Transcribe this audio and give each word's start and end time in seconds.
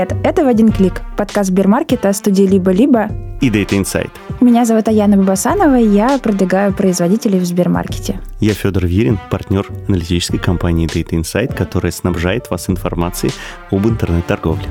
Привет, 0.00 0.16
это 0.24 0.44
«В 0.46 0.48
один 0.48 0.72
клик»– 0.72 1.02
подкаст 1.18 1.50
Сбермаркета, 1.50 2.14
студии 2.14 2.44
«Либо-либо» 2.44 3.10
и 3.42 3.50
Data 3.50 3.78
Insight. 3.78 4.10
Меня 4.40 4.64
зовут 4.64 4.88
Аяна 4.88 5.18
Бабасанова, 5.18 5.78
и 5.78 5.86
я 5.86 6.18
продвигаю 6.18 6.72
производителей 6.72 7.38
в 7.38 7.44
Сбермаркете. 7.44 8.18
Я 8.40 8.54
Федор 8.54 8.86
Вирин, 8.86 9.18
партнер 9.30 9.66
аналитической 9.88 10.38
компании 10.38 10.88
Data 10.88 11.10
Insight, 11.10 11.54
которая 11.54 11.92
снабжает 11.92 12.48
вас 12.48 12.70
информацией 12.70 13.34
об 13.70 13.86
интернет-торговле. 13.86 14.70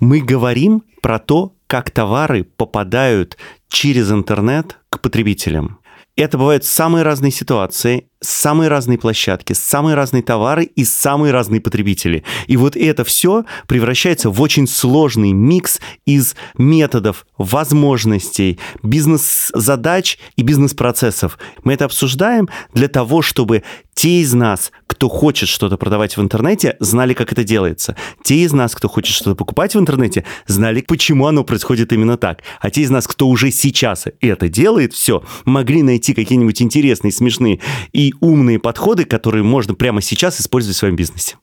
Мы 0.00 0.20
говорим 0.20 0.82
про 1.00 1.18
то, 1.18 1.54
как 1.66 1.90
товары 1.90 2.44
попадают 2.44 3.38
через 3.70 4.12
интернет 4.12 4.76
к 4.90 5.00
потребителям. 5.00 5.79
Это 6.16 6.36
бывают 6.36 6.64
самые 6.64 7.02
разные 7.02 7.32
ситуации, 7.32 8.08
самые 8.20 8.68
разные 8.68 8.98
площадки, 8.98 9.52
самые 9.52 9.94
разные 9.94 10.22
товары 10.22 10.64
и 10.64 10.84
самые 10.84 11.32
разные 11.32 11.60
потребители. 11.60 12.24
И 12.46 12.56
вот 12.56 12.76
это 12.76 13.04
все 13.04 13.44
превращается 13.66 14.28
в 14.28 14.40
очень 14.40 14.66
сложный 14.66 15.32
микс 15.32 15.80
из 16.04 16.34
методов, 16.58 17.26
возможностей, 17.38 18.58
бизнес-задач 18.82 20.18
и 20.36 20.42
бизнес-процессов. 20.42 21.38
Мы 21.64 21.74
это 21.74 21.86
обсуждаем 21.86 22.48
для 22.74 22.88
того, 22.88 23.22
чтобы 23.22 23.62
те 24.00 24.22
из 24.22 24.32
нас, 24.32 24.72
кто 24.86 25.10
хочет 25.10 25.50
что-то 25.50 25.76
продавать 25.76 26.16
в 26.16 26.22
интернете, 26.22 26.74
знали, 26.80 27.12
как 27.12 27.32
это 27.32 27.44
делается. 27.44 27.96
Те 28.22 28.36
из 28.36 28.52
нас, 28.54 28.74
кто 28.74 28.88
хочет 28.88 29.14
что-то 29.14 29.36
покупать 29.36 29.74
в 29.74 29.78
интернете, 29.78 30.24
знали, 30.46 30.80
почему 30.80 31.26
оно 31.26 31.44
происходит 31.44 31.92
именно 31.92 32.16
так. 32.16 32.40
А 32.62 32.70
те 32.70 32.80
из 32.80 32.88
нас, 32.88 33.06
кто 33.06 33.28
уже 33.28 33.50
сейчас 33.50 34.06
это 34.22 34.48
делает, 34.48 34.94
все, 34.94 35.22
могли 35.44 35.82
найти 35.82 36.14
какие-нибудь 36.14 36.62
интересные, 36.62 37.12
смешные 37.12 37.60
и 37.92 38.14
умные 38.20 38.58
подходы, 38.58 39.04
которые 39.04 39.42
можно 39.44 39.74
прямо 39.74 40.00
сейчас 40.00 40.40
использовать 40.40 40.76
в 40.76 40.78
своем 40.78 40.96
бизнесе. 40.96 41.36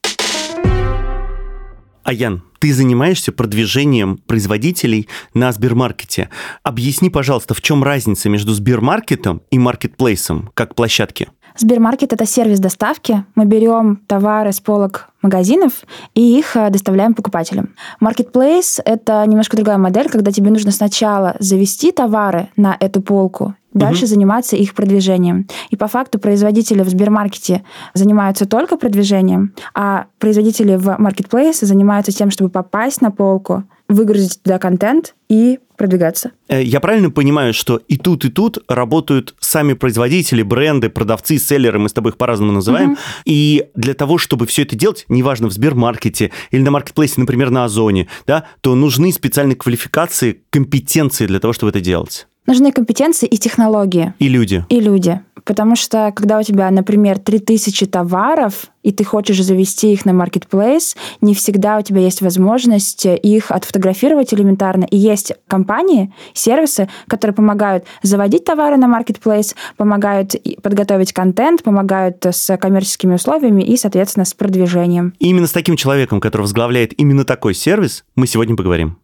Аян, 2.02 2.42
ты 2.58 2.74
занимаешься 2.74 3.30
продвижением 3.30 4.16
производителей 4.16 5.08
на 5.32 5.52
Сбермаркете. 5.52 6.28
Объясни, 6.64 7.08
пожалуйста, 7.08 7.54
в 7.54 7.62
чем 7.62 7.84
разница 7.84 8.28
между 8.28 8.52
Сбермаркетом 8.52 9.42
и 9.52 9.60
маркетплейсом 9.60 10.50
как 10.54 10.74
площадки? 10.74 11.28
Сбермаркет— 11.58 12.12
это 12.14 12.24
сервис 12.24 12.60
доставки. 12.60 13.24
Мы 13.34 13.44
берем 13.44 14.00
товары 14.06 14.52
с 14.52 14.60
полок 14.60 15.08
магазинов 15.22 15.72
и 16.14 16.38
их 16.38 16.56
э, 16.56 16.70
доставляем 16.70 17.14
покупателям. 17.14 17.74
Marketplace— 18.00 18.80
это 18.84 19.24
немножко 19.26 19.56
другая 19.56 19.76
модель, 19.76 20.08
когда 20.08 20.30
тебе 20.30 20.50
нужно 20.50 20.70
сначала 20.70 21.34
завести 21.40 21.90
товары 21.90 22.48
на 22.54 22.76
эту 22.78 23.02
полку, 23.02 23.54
дальше 23.74 24.04
угу. 24.04 24.10
заниматься 24.10 24.54
их 24.54 24.74
продвижением. 24.74 25.48
И 25.70 25.76
по 25.76 25.88
факту 25.88 26.20
производители 26.20 26.82
в 26.82 26.88
Сбермаркете 26.88 27.64
занимаются 27.92 28.46
только 28.46 28.76
продвижением, 28.76 29.52
а 29.74 30.06
производители 30.20 30.76
в 30.76 30.88
Marketplace 30.88 31.64
занимаются 31.64 32.12
тем, 32.12 32.30
чтобы 32.30 32.50
попасть 32.50 33.00
на 33.00 33.10
полку, 33.10 33.64
выгрузить 33.88 34.42
туда 34.42 34.58
контент 34.58 35.14
и 35.28 35.58
продвигаться. 35.76 36.32
Э, 36.48 36.62
я 36.62 36.80
правильно 36.80 37.10
понимаю, 37.10 37.54
что 37.54 37.76
и 37.88 37.96
тут, 37.96 38.24
и 38.24 38.30
тут 38.30 38.58
работают 38.68 39.34
сами 39.40 39.72
производители, 39.72 40.42
бренды, 40.42 40.90
продавцы, 40.90 41.38
селлеры, 41.38 41.78
мы 41.78 41.88
с 41.88 41.92
тобой 41.92 42.12
их 42.12 42.18
по-разному 42.18 42.52
называем. 42.52 42.92
Угу. 42.92 42.98
И 43.24 43.66
для 43.74 43.94
того, 43.94 44.18
чтобы 44.18 44.46
все 44.46 44.62
это 44.62 44.76
делать, 44.76 45.06
неважно, 45.08 45.48
в 45.48 45.52
Сбермаркете 45.52 46.32
или 46.50 46.62
на 46.62 46.70
маркетплейсе, 46.70 47.20
например, 47.20 47.50
на 47.50 47.64
Озоне, 47.64 48.08
да, 48.26 48.44
то 48.60 48.74
нужны 48.74 49.12
специальные 49.12 49.56
квалификации, 49.56 50.42
компетенции 50.50 51.26
для 51.26 51.40
того, 51.40 51.52
чтобы 51.52 51.70
это 51.70 51.80
делать. 51.80 52.27
Нужны 52.48 52.72
компетенции 52.72 53.26
и 53.26 53.36
технологии. 53.36 54.14
И 54.18 54.26
люди. 54.26 54.64
И 54.70 54.80
люди. 54.80 55.20
Потому 55.44 55.76
что, 55.76 56.12
когда 56.16 56.38
у 56.38 56.42
тебя, 56.42 56.70
например, 56.70 57.18
3000 57.18 57.84
товаров, 57.86 58.68
и 58.82 58.90
ты 58.90 59.04
хочешь 59.04 59.42
завести 59.42 59.92
их 59.92 60.06
на 60.06 60.12
Marketplace, 60.12 60.96
не 61.20 61.34
всегда 61.34 61.76
у 61.76 61.82
тебя 61.82 62.00
есть 62.00 62.22
возможность 62.22 63.04
их 63.04 63.50
отфотографировать 63.50 64.32
элементарно. 64.32 64.84
И 64.84 64.96
есть 64.96 65.34
компании, 65.46 66.10
сервисы, 66.32 66.88
которые 67.06 67.34
помогают 67.34 67.84
заводить 68.02 68.46
товары 68.46 68.78
на 68.78 68.86
Marketplace, 68.86 69.54
помогают 69.76 70.34
подготовить 70.62 71.12
контент, 71.12 71.62
помогают 71.62 72.24
с 72.24 72.56
коммерческими 72.56 73.16
условиями 73.16 73.62
и, 73.62 73.76
соответственно, 73.76 74.24
с 74.24 74.32
продвижением. 74.32 75.12
И 75.18 75.28
именно 75.28 75.46
с 75.46 75.52
таким 75.52 75.76
человеком, 75.76 76.18
который 76.18 76.42
возглавляет 76.42 76.98
именно 76.98 77.26
такой 77.26 77.52
сервис, 77.52 78.04
мы 78.16 78.26
сегодня 78.26 78.56
поговорим. 78.56 78.96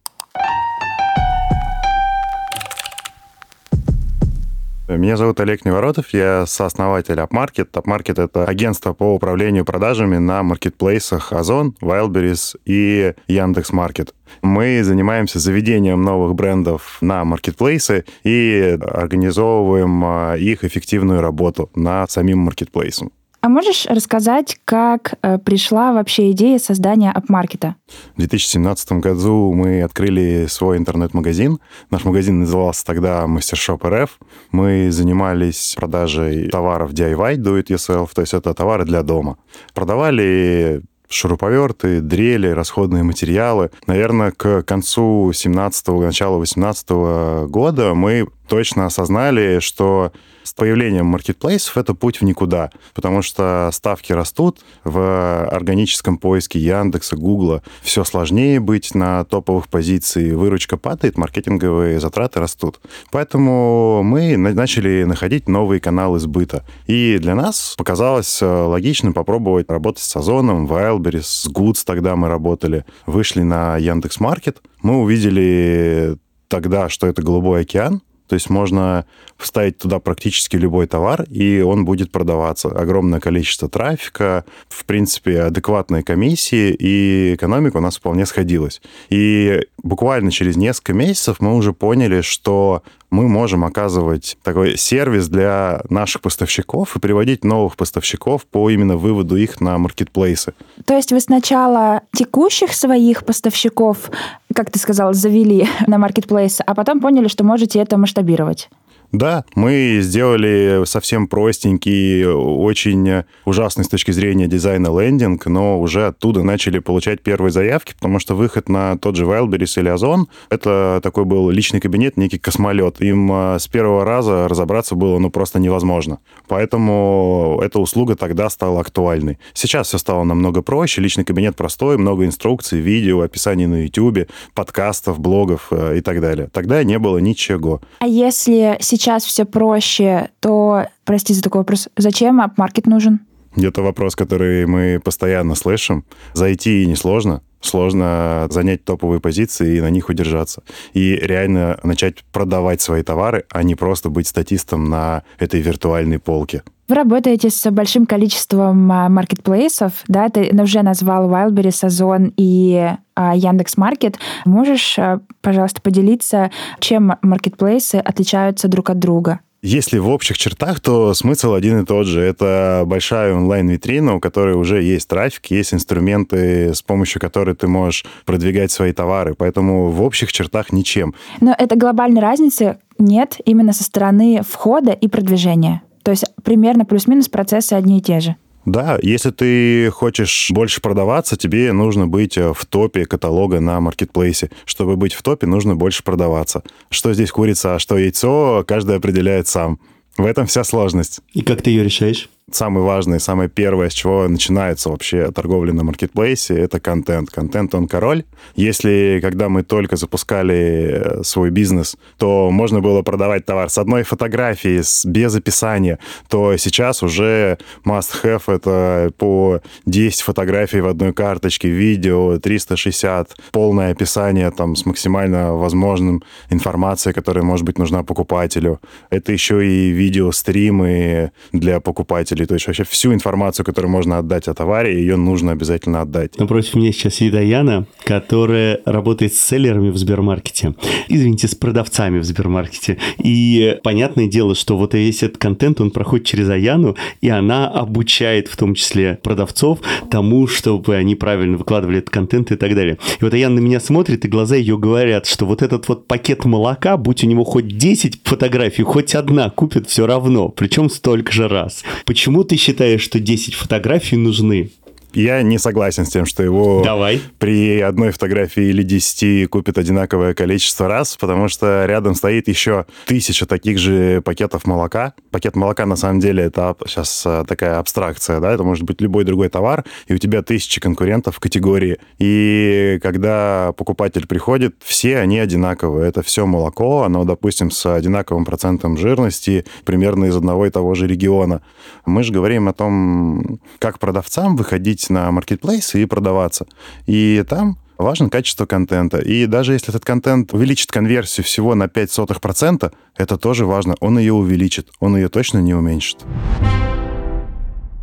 Меня 4.87 5.17
зовут 5.17 5.41
Олег 5.41 5.65
Неворотов, 5.65 6.13
я 6.13 6.45
сооснователь 6.45 7.15
AppMarket. 7.15 7.71
AppMarket— 7.73 8.23
это 8.25 8.45
агентство 8.45 8.93
по 8.93 9.15
управлению 9.15 9.65
продажами 9.65 10.19
на 10.19 10.43
маркетплейсах 10.43 11.33
Озон, 11.33 11.75
Wildberries 11.81 12.55
и 12.67 13.15
Яндекс.Маркет. 13.27 14.15
Мы 14.43 14.85
занимаемся 14.85 15.39
заведением 15.39 16.03
новых 16.03 16.35
брендов 16.35 16.99
на 17.01 17.25
маркетплейсы 17.25 18.05
и 18.25 18.79
организовываем 18.79 20.05
а, 20.05 20.35
их 20.35 20.65
эффективную 20.65 21.23
работу 21.23 21.71
на 21.75 22.07
самим 22.07 22.41
маркетплейсом. 22.41 23.11
А 23.45 23.51
можешь 23.51 23.85
рассказать, 23.85 24.57
как 24.65 25.19
э, 25.21 25.37
пришла 25.37 25.93
вообще 25.93 26.31
идея 26.31 26.59
создания 26.59 27.13
апмаркета? 27.13 27.77
В 28.15 28.21
2017 28.21 28.93
году 28.93 29.53
мы 29.53 29.83
открыли 29.83 30.47
свой 30.49 30.79
интернет-магазин. 30.79 31.59
Наш 31.91 32.07
магазин 32.07 32.41
назывался 32.41 32.87
тогда 32.87 33.27
Мастершоп 33.27 33.85
РФ. 33.85 34.19
Мы 34.51 34.91
занимались 34.91 35.75
продажей 35.77 36.49
товаров 36.49 36.93
DIY, 36.93 37.37
do 37.37 37.63
it 37.63 37.67
yourself, 37.67 38.13
то 38.15 38.23
есть 38.23 38.33
это 38.33 38.55
товары 38.55 38.87
для 38.87 39.03
дома. 39.03 39.37
Продавали 39.75 40.81
шуруповерты, 41.11 42.01
дрели, 42.01 42.49
расходные 42.49 43.03
материалы. 43.03 43.71
Наверное, 43.87 44.31
к 44.31 44.63
концу 44.63 45.33
17-го, 45.33 46.01
начала 46.01 46.39
18 46.39 46.91
-го 46.91 47.47
года 47.49 47.93
мы 47.93 48.27
точно 48.49 48.87
осознали, 48.87 49.59
что 49.61 50.13
с 50.45 50.53
появлением 50.53 51.07
маркетплейсов 51.07 51.77
это 51.77 51.95
путь 51.95 52.21
в 52.21 52.25
никуда, 52.25 52.71
потому 52.95 53.23
что 53.23 53.71
ставки 53.73 54.13
растут, 54.13 54.61
в 54.85 55.49
органическом 55.49 56.19
поиске 56.19 56.61
Яндекса, 56.61 57.17
Гугла 57.17 57.63
все 57.83 58.05
сложнее 58.05 58.61
быть 58.61 58.95
на 58.95 59.25
топовых 59.25 59.69
позициях, 59.69 60.37
выручка 60.37 60.77
падает, 60.77 61.19
маркетинговые 61.19 61.99
затраты 61.99 62.39
растут. 62.39 62.81
Поэтому 63.11 64.03
мы 64.03 64.37
начали 64.37 65.05
находить 65.05 65.49
новые 65.49 65.81
каналы 65.81 66.21
сбыта. 66.21 66.65
И 66.87 67.19
для 67.19 67.35
нас 67.35 67.75
показалось 67.77 68.43
э, 68.43 68.47
логичным 68.47 69.15
попробовать 69.15 69.71
работать 69.71 70.03
с 70.03 70.17
Озоном, 70.17 70.67
Wildberries, 70.67 71.23
с 71.23 71.49
Goods 71.49 71.83
тогда 71.85 72.15
мы 72.17 72.29
работали. 72.29 72.85
Вышли 73.07 73.43
на 73.43 73.79
Яндекс.Маркет, 73.79 74.61
мы 74.83 75.01
увидели 75.01 76.19
тогда, 76.49 76.89
что 76.89 77.07
это 77.07 77.23
голубой 77.23 77.63
океан, 77.63 78.03
то 78.29 78.35
есть 78.35 78.49
можно 78.51 79.05
вставить 79.37 79.79
туда 79.79 79.99
практически 79.99 80.57
любой 80.57 80.87
товар, 80.87 81.25
и 81.31 81.61
он 81.61 81.85
будет 81.85 82.11
продаваться. 82.11 82.69
Огромное 82.69 83.21
количество 83.21 83.69
трафика, 83.69 84.45
в 84.69 84.85
принципе, 84.85 85.43
адекватные 85.43 86.03
комиссии, 86.03 86.71
и 86.71 87.35
экономика 87.35 87.79
у 87.79 87.81
нас 87.81 87.97
вполне 87.97 88.27
сходилась. 88.27 88.81
И 89.11 89.61
буквально 89.83 90.31
через 90.31 90.57
несколько 90.57 90.95
месяцев 90.95 91.37
мы 91.41 91.55
уже 91.55 91.73
поняли, 91.73 92.23
что 92.23 92.83
мы 93.15 93.29
можем 93.29 93.65
оказывать 93.65 94.37
такой 94.43 94.77
сервис 94.77 95.29
для 95.29 95.83
наших 95.89 96.21
поставщиков 96.21 96.97
и 96.97 96.99
приводить 96.99 97.45
новых 97.45 97.77
поставщиков 97.77 98.45
по 98.45 98.69
именно 98.71 98.97
выводу 98.97 99.37
их 99.37 99.61
на 99.61 99.79
маркетплейсы. 99.79 100.53
То 100.85 100.95
есть 100.95 101.13
вы 101.13 101.21
сначала 101.21 102.03
текущих 102.13 102.75
своих 102.75 103.25
поставщиков, 103.25 104.11
как 104.53 104.73
ты 104.73 104.81
сказал, 104.81 105.15
завели 105.15 105.69
на 105.87 105.99
маркетплейсы, 105.99 106.63
а 106.67 106.75
потом 106.75 107.01
поняли, 107.01 107.29
что 107.29 107.45
можете 107.45 107.79
это 107.79 107.97
масштабировать? 107.97 108.69
Да, 109.15 109.45
мы 109.55 110.01
сделали 110.03 110.83
совсем 110.87 111.29
простенький, 111.29 112.27
очень 112.27 113.23
ужасный 113.45 113.85
с 113.85 113.89
точки 113.89 114.11
зрения 114.11 114.49
дизайна 114.49 114.89
лендинг, 114.89 115.47
но 115.47 115.81
уже 115.81 116.09
оттуда 116.09 116.43
начали 116.43 116.81
получать 116.81 117.23
первые 117.23 117.53
заявки, 117.53 117.95
потому 117.95 118.19
что 118.19 118.35
выход 118.35 118.69
на 118.69 118.99
тот 118.99 119.15
же 119.15 119.25
Wildberries 119.25 119.79
или 119.79 119.89
Озон, 119.89 120.27
это 120.51 120.99
такой 121.01 121.27
был 121.27 121.49
личный 121.51 121.79
кабинет, 121.79 122.17
некий 122.17 122.39
космолет. 122.39 123.01
Им 123.01 123.31
а, 123.31 123.59
с 123.61 123.69
первого 123.69 124.05
раза 124.05 124.49
разобраться 124.49 124.97
было 124.97 125.21
ну 125.21 125.31
просто 125.31 125.61
невозможно. 125.61 126.19
Поэтому 126.49 127.61
эта 127.63 127.79
услуга 127.79 128.17
тогда 128.17 128.51
стала 128.51 128.81
актуальной. 128.81 129.39
Сейчас 129.53 129.87
все 129.87 129.99
стало 129.99 130.25
намного 130.25 130.61
проще, 130.61 131.01
личный 131.01 131.25
кабинет 131.25 131.55
простой, 131.55 131.99
много 131.99 132.27
инструкций, 132.27 132.81
видео, 132.81 133.21
описаний 133.21 133.67
на 133.67 133.85
YouTube, 133.85 134.29
подкастов, 134.55 135.21
блогов 135.21 135.69
э, 135.71 135.99
и 135.99 136.01
так 136.01 136.21
далее. 136.21 136.49
Тогда 136.53 136.83
не 136.83 136.99
было 136.99 137.19
ничего. 137.19 137.81
А 138.01 138.09
если 138.09 138.77
сейчас 138.81 139.04
сейчас 139.05 139.25
все 139.25 139.45
проще, 139.45 140.31
то, 140.41 140.87
прости 141.05 141.35
за 141.35 141.43
такой 141.43 141.61
вопрос, 141.61 141.91
зачем 141.95 142.41
апмаркет 142.41 142.87
нужен? 142.87 143.21
Это 143.55 143.83
вопрос, 143.83 144.17
который 144.17 144.67
мы 144.67 144.99
постоянно 145.05 145.55
слышим. 145.55 146.07
Зайти 146.33 146.87
несложно, 146.87 147.43
сложно 147.61 148.47
занять 148.51 148.85
топовые 148.85 149.21
позиции 149.21 149.77
и 149.77 149.81
на 149.83 149.91
них 149.91 150.09
удержаться. 150.09 150.63
И 150.95 151.17
реально 151.17 151.79
начать 151.83 152.25
продавать 152.33 152.81
свои 152.81 153.03
товары, 153.03 153.45
а 153.51 153.63
не 153.63 153.75
просто 153.75 154.09
быть 154.09 154.27
статистом 154.27 154.89
на 154.89 155.23
этой 155.39 155.61
виртуальной 155.61 156.19
полке. 156.19 156.63
Вы 156.87 156.97
работаете 156.97 157.49
с 157.49 157.71
большим 157.71 158.05
количеством 158.05 158.93
а, 158.93 159.09
маркетплейсов, 159.09 160.05
да, 160.07 160.29
ты 160.29 160.51
уже 160.61 160.83
назвал 160.83 161.31
Wildberries, 161.31 161.87
Озон 161.87 162.33
и 162.37 162.91
а, 163.15 163.35
Яндекс 163.35 163.79
Маркет. 163.79 164.19
Можешь, 164.45 164.99
а, 164.99 165.21
пожалуйста, 165.41 165.81
поделиться, 165.81 166.51
чем 166.81 167.15
маркетплейсы 167.23 167.97
отличаются 167.97 168.69
друг 168.69 168.91
от 168.91 168.99
друга? 168.99 169.41
Если 169.63 169.97
в 169.97 170.11
общих 170.11 170.37
чертах, 170.37 170.81
то 170.81 171.15
смысл 171.15 171.55
один 171.55 171.81
и 171.81 171.87
тот 171.87 172.07
же. 172.07 172.21
Это 172.21 172.83
большая 172.85 173.35
онлайн-витрина, 173.35 174.17
у 174.17 174.21
которой 174.21 174.55
уже 174.55 174.83
есть 174.83 175.09
трафик, 175.09 175.47
есть 175.47 175.73
инструменты, 175.73 176.75
с 176.75 176.83
помощью 176.83 177.19
которых 177.19 177.57
ты 177.57 177.67
можешь 177.67 178.05
продвигать 178.27 178.71
свои 178.73 178.93
товары. 178.93 179.35
Поэтому 179.35 179.89
в 179.89 180.03
общих 180.03 180.33
чертах 180.33 180.71
ничем. 180.71 181.15
Но 181.41 181.55
это 181.57 181.77
глобальной 181.77 182.21
разницы 182.21 182.77
нет 182.99 183.39
именно 183.47 183.73
со 183.73 183.85
стороны 183.85 184.43
входа 184.47 184.93
и 184.93 185.09
продвижения. 185.09 185.81
То 186.05 186.13
есть 186.13 186.25
примерно 186.45 186.85
плюс-минус 186.85 187.29
процессы 187.29 187.73
одни 187.73 187.99
и 187.99 188.03
те 188.03 188.21
же. 188.21 188.37
Да, 188.67 188.99
если 189.03 189.31
ты 189.31 189.91
хочешь 189.91 190.51
больше 190.51 190.81
продаваться, 190.81 191.37
тебе 191.37 191.73
нужно 191.73 192.07
быть 192.07 192.39
э, 192.39 192.53
в 192.55 192.65
топе 192.65 193.05
каталога 193.05 193.61
на 193.61 193.79
маркетплейсе. 193.81 194.51
Чтобы 194.65 194.97
быть 194.97 195.13
в 195.13 195.23
топе, 195.23 195.47
нужно 195.47 195.77
больше 195.77 196.03
продаваться. 196.03 196.63
Что 196.89 197.13
здесь 197.13 197.31
курица, 197.31 197.75
а 197.75 197.79
что 197.79 197.99
яйцо, 197.99 198.65
каждый 198.67 198.97
определяет 198.97 199.49
сам. 199.49 199.79
В 200.17 200.25
этом 200.25 200.47
вся 200.47 200.65
сложность. 200.65 201.21
И 201.33 201.43
как 201.43 201.61
ты 201.61 201.71
ее 201.71 201.85
решаешь? 201.85 202.31
Самое 202.51 202.85
важное, 202.85 203.19
самое 203.19 203.49
первое, 203.49 203.89
с 203.89 203.95
чего 203.95 204.29
начинается 204.29 204.91
вообще 204.91 205.31
торговля 205.33 205.73
на 205.73 205.83
маркетплейсе, 205.85 206.55
это 206.59 206.79
контент. 206.79 207.31
Контент, 207.31 207.75
он 207.75 207.89
король. 207.89 208.25
Если, 208.55 209.19
когда 209.23 209.49
мы 209.49 209.63
только 209.63 209.97
запускали 209.97 211.21
э, 211.21 211.23
свой 211.23 211.51
бизнес, 211.51 211.97
то 212.19 212.51
можно 212.51 212.81
было 212.81 213.03
продавать 213.03 213.47
товар 213.47 213.71
с 213.71 213.79
одной 213.79 214.03
фотографией, 214.03 214.83
с, 214.83 215.07
без 215.07 215.35
описания, 215.35 215.99
то 216.29 216.57
сейчас 216.57 217.03
уже 217.03 217.59
must-have— 217.85 218.43
это 218.47 219.11
по 219.17 219.61
10 219.87 220.21
фотографий 220.21 220.81
в 220.81 220.89
одной 220.89 221.13
карточке, 221.13 221.69
видео, 221.69 222.39
360, 222.39 223.37
полное 223.53 223.93
описание 223.93 224.51
там 224.51 224.77
с 224.77 224.85
максимально 224.85 225.55
возможным 225.55 226.23
информацией, 226.51 227.15
которая 227.15 227.45
может 227.45 227.65
быть 227.65 227.79
нужна 227.79 228.03
покупателю. 228.03 228.81
Это 229.09 229.33
еще 229.33 229.67
и 229.67 229.91
видео-стримы 229.91 231.33
для 231.53 231.81
покупателей 231.81 232.34
пользователей. 232.35 232.47
То 232.47 232.55
есть 232.55 232.67
вообще 232.67 232.85
всю 232.85 233.13
информацию, 233.13 233.65
которую 233.65 233.91
можно 233.91 234.19
отдать 234.19 234.49
о 234.49 234.55
товаре, 234.55 234.95
ее 234.95 235.17
нужно 235.17 235.53
обязательно 235.53 236.01
отдать. 236.01 236.39
Напротив 236.39 236.75
меня 236.75 236.93
сейчас 236.93 237.15
сидит 237.15 237.35
Яна, 237.35 237.87
которая 238.05 238.81
работает 238.85 239.35
с 239.35 239.41
селлерами 239.41 239.91
в 239.91 239.97
Сбермаркете. 239.97 240.75
Извините, 241.09 241.49
с 241.49 241.55
продавцами 241.55 242.19
в 242.19 242.25
Сбермаркете. 242.25 242.99
И 243.23 243.79
понятное 243.83 244.27
дело, 244.27 244.55
что 244.55 244.77
вот 244.77 244.95
весь 244.95 245.23
этот 245.23 245.39
контент, 245.39 245.81
он 245.81 245.91
проходит 245.91 246.27
через 246.27 246.49
Аяну, 246.49 246.97
и 247.21 247.29
она 247.29 247.69
обучает 247.69 248.49
в 248.49 248.57
том 248.57 248.75
числе 248.75 249.19
продавцов 249.23 249.79
тому, 250.11 250.47
чтобы 250.47 250.97
они 250.97 251.15
правильно 251.15 251.57
выкладывали 251.57 251.99
этот 251.99 252.11
контент 252.11 252.53
и 252.53 252.57
так 252.57 252.75
далее. 252.75 252.99
И 253.21 253.25
вот 253.25 253.35
Аяна 253.35 253.57
на 253.57 253.61
меня 253.61 253.81
смотрит, 253.81 254.25
и 254.25 254.29
глаза 254.29 254.57
ее 254.57 254.79
говорят, 254.79 255.27
что 255.27 255.47
вот 255.47 255.63
этот 255.63 255.89
вот 255.89 256.07
пакет 256.07 256.45
молока, 256.45 256.97
будь 256.97 257.25
у 257.25 257.27
него 257.27 257.45
хоть 257.45 257.69
10 257.69 258.21
фотографий, 258.25 258.83
хоть 258.83 259.15
одна, 259.15 259.51
купит 259.51 259.89
все 259.89 260.07
равно, 260.07 260.49
причем 260.49 260.91
столько 260.91 261.33
же 261.33 261.49
раз. 261.49 261.85
Почему 262.05 262.24
Почему 262.25 262.43
ты 262.43 262.57
считаешь, 262.57 263.03
что 263.03 263.21
10 263.21 263.53
фотографий 263.53 264.17
нужны? 264.17 264.71
Я 265.15 265.43
не 265.43 265.59
согласен 265.59 266.05
с 266.05 266.11
тем, 266.11 266.27
что 266.27 266.43
его 266.43 266.83
Давай. 266.85 267.21
при 267.39 267.81
одной 267.81 268.11
фотографии 268.11 268.65
или 268.65 268.83
десяти 268.83 269.47
купит 269.47 269.79
одинаковое 269.79 270.35
количество 270.35 270.89
раз, 270.89 271.17
потому 271.17 271.49
что 271.49 271.87
рядом 271.87 272.15
стоит 272.15 272.49
еще 272.49 272.87
тысяча 273.07 273.47
таких 273.47 273.79
же 273.79 274.21
пакетов 274.23 274.67
молока. 274.67 275.15
Пакет 275.31 275.55
молока, 275.57 275.87
на 275.87 275.97
самом 275.97 276.21
деле, 276.21 276.45
это 276.45 276.77
сейчас 276.87 277.23
э, 277.25 277.45
такая 277.47 277.79
абстракция, 277.79 278.41
да, 278.41 278.53
это 278.53 278.65
может 278.65 278.85
быть 278.85 279.01
любой 279.01 279.25
другой 279.25 279.49
товар, 279.49 279.85
и 280.09 280.15
у 280.15 280.19
тебя 280.19 280.43
тысячи 280.43 280.81
конкурентов 280.81 281.37
в 281.37 281.41
категории. 281.41 281.99
И 282.19 282.99
когда 283.03 283.73
покупатель 283.77 284.27
приходит, 284.27 284.75
все 284.85 285.19
они 285.19 285.39
одинаковые. 285.39 286.09
Это 286.09 286.23
все 286.23 286.47
молоко, 286.47 287.05
оно, 287.05 287.25
допустим, 287.25 287.71
с 287.71 287.87
одинаковым 287.95 288.45
процентом 288.45 288.97
жирности, 288.97 289.65
примерно 289.85 290.27
из 290.27 290.37
одного 290.37 290.67
и 290.67 290.71
того 290.71 290.95
же 290.95 291.07
региона. 291.07 291.63
Мы 292.05 292.23
же 292.25 292.33
говорим 292.33 292.69
о 292.69 292.73
том, 292.73 293.61
как 293.79 293.99
продавцам 293.99 294.57
выходить 294.57 295.04
выходить 295.05 295.11
на 295.11 295.31
маркетплейсы 295.31 296.03
и 296.03 296.07
продаваться. 296.07 296.67
И 297.07 297.45
там 297.49 297.77
важно 297.99 298.29
качество 298.29 298.67
контента. 298.67 299.19
И 299.19 299.47
даже 299.47 299.73
если 299.73 299.91
этот 299.91 300.05
контент 300.05 300.53
увеличит 300.53 300.91
конверсию 300.91 301.45
всего 301.45 301.75
на 301.75 301.89
5 301.89 302.11
сотых 302.11 302.41
процента, 302.41 302.93
это 303.17 303.37
тоже 303.37 303.65
важно. 303.65 303.95
Он 304.01 304.19
ее 304.19 304.33
увеличит, 304.33 304.89
он 305.01 305.17
ее 305.17 305.29
точно 305.29 305.61
не 305.61 305.75
уменьшит. 305.75 306.25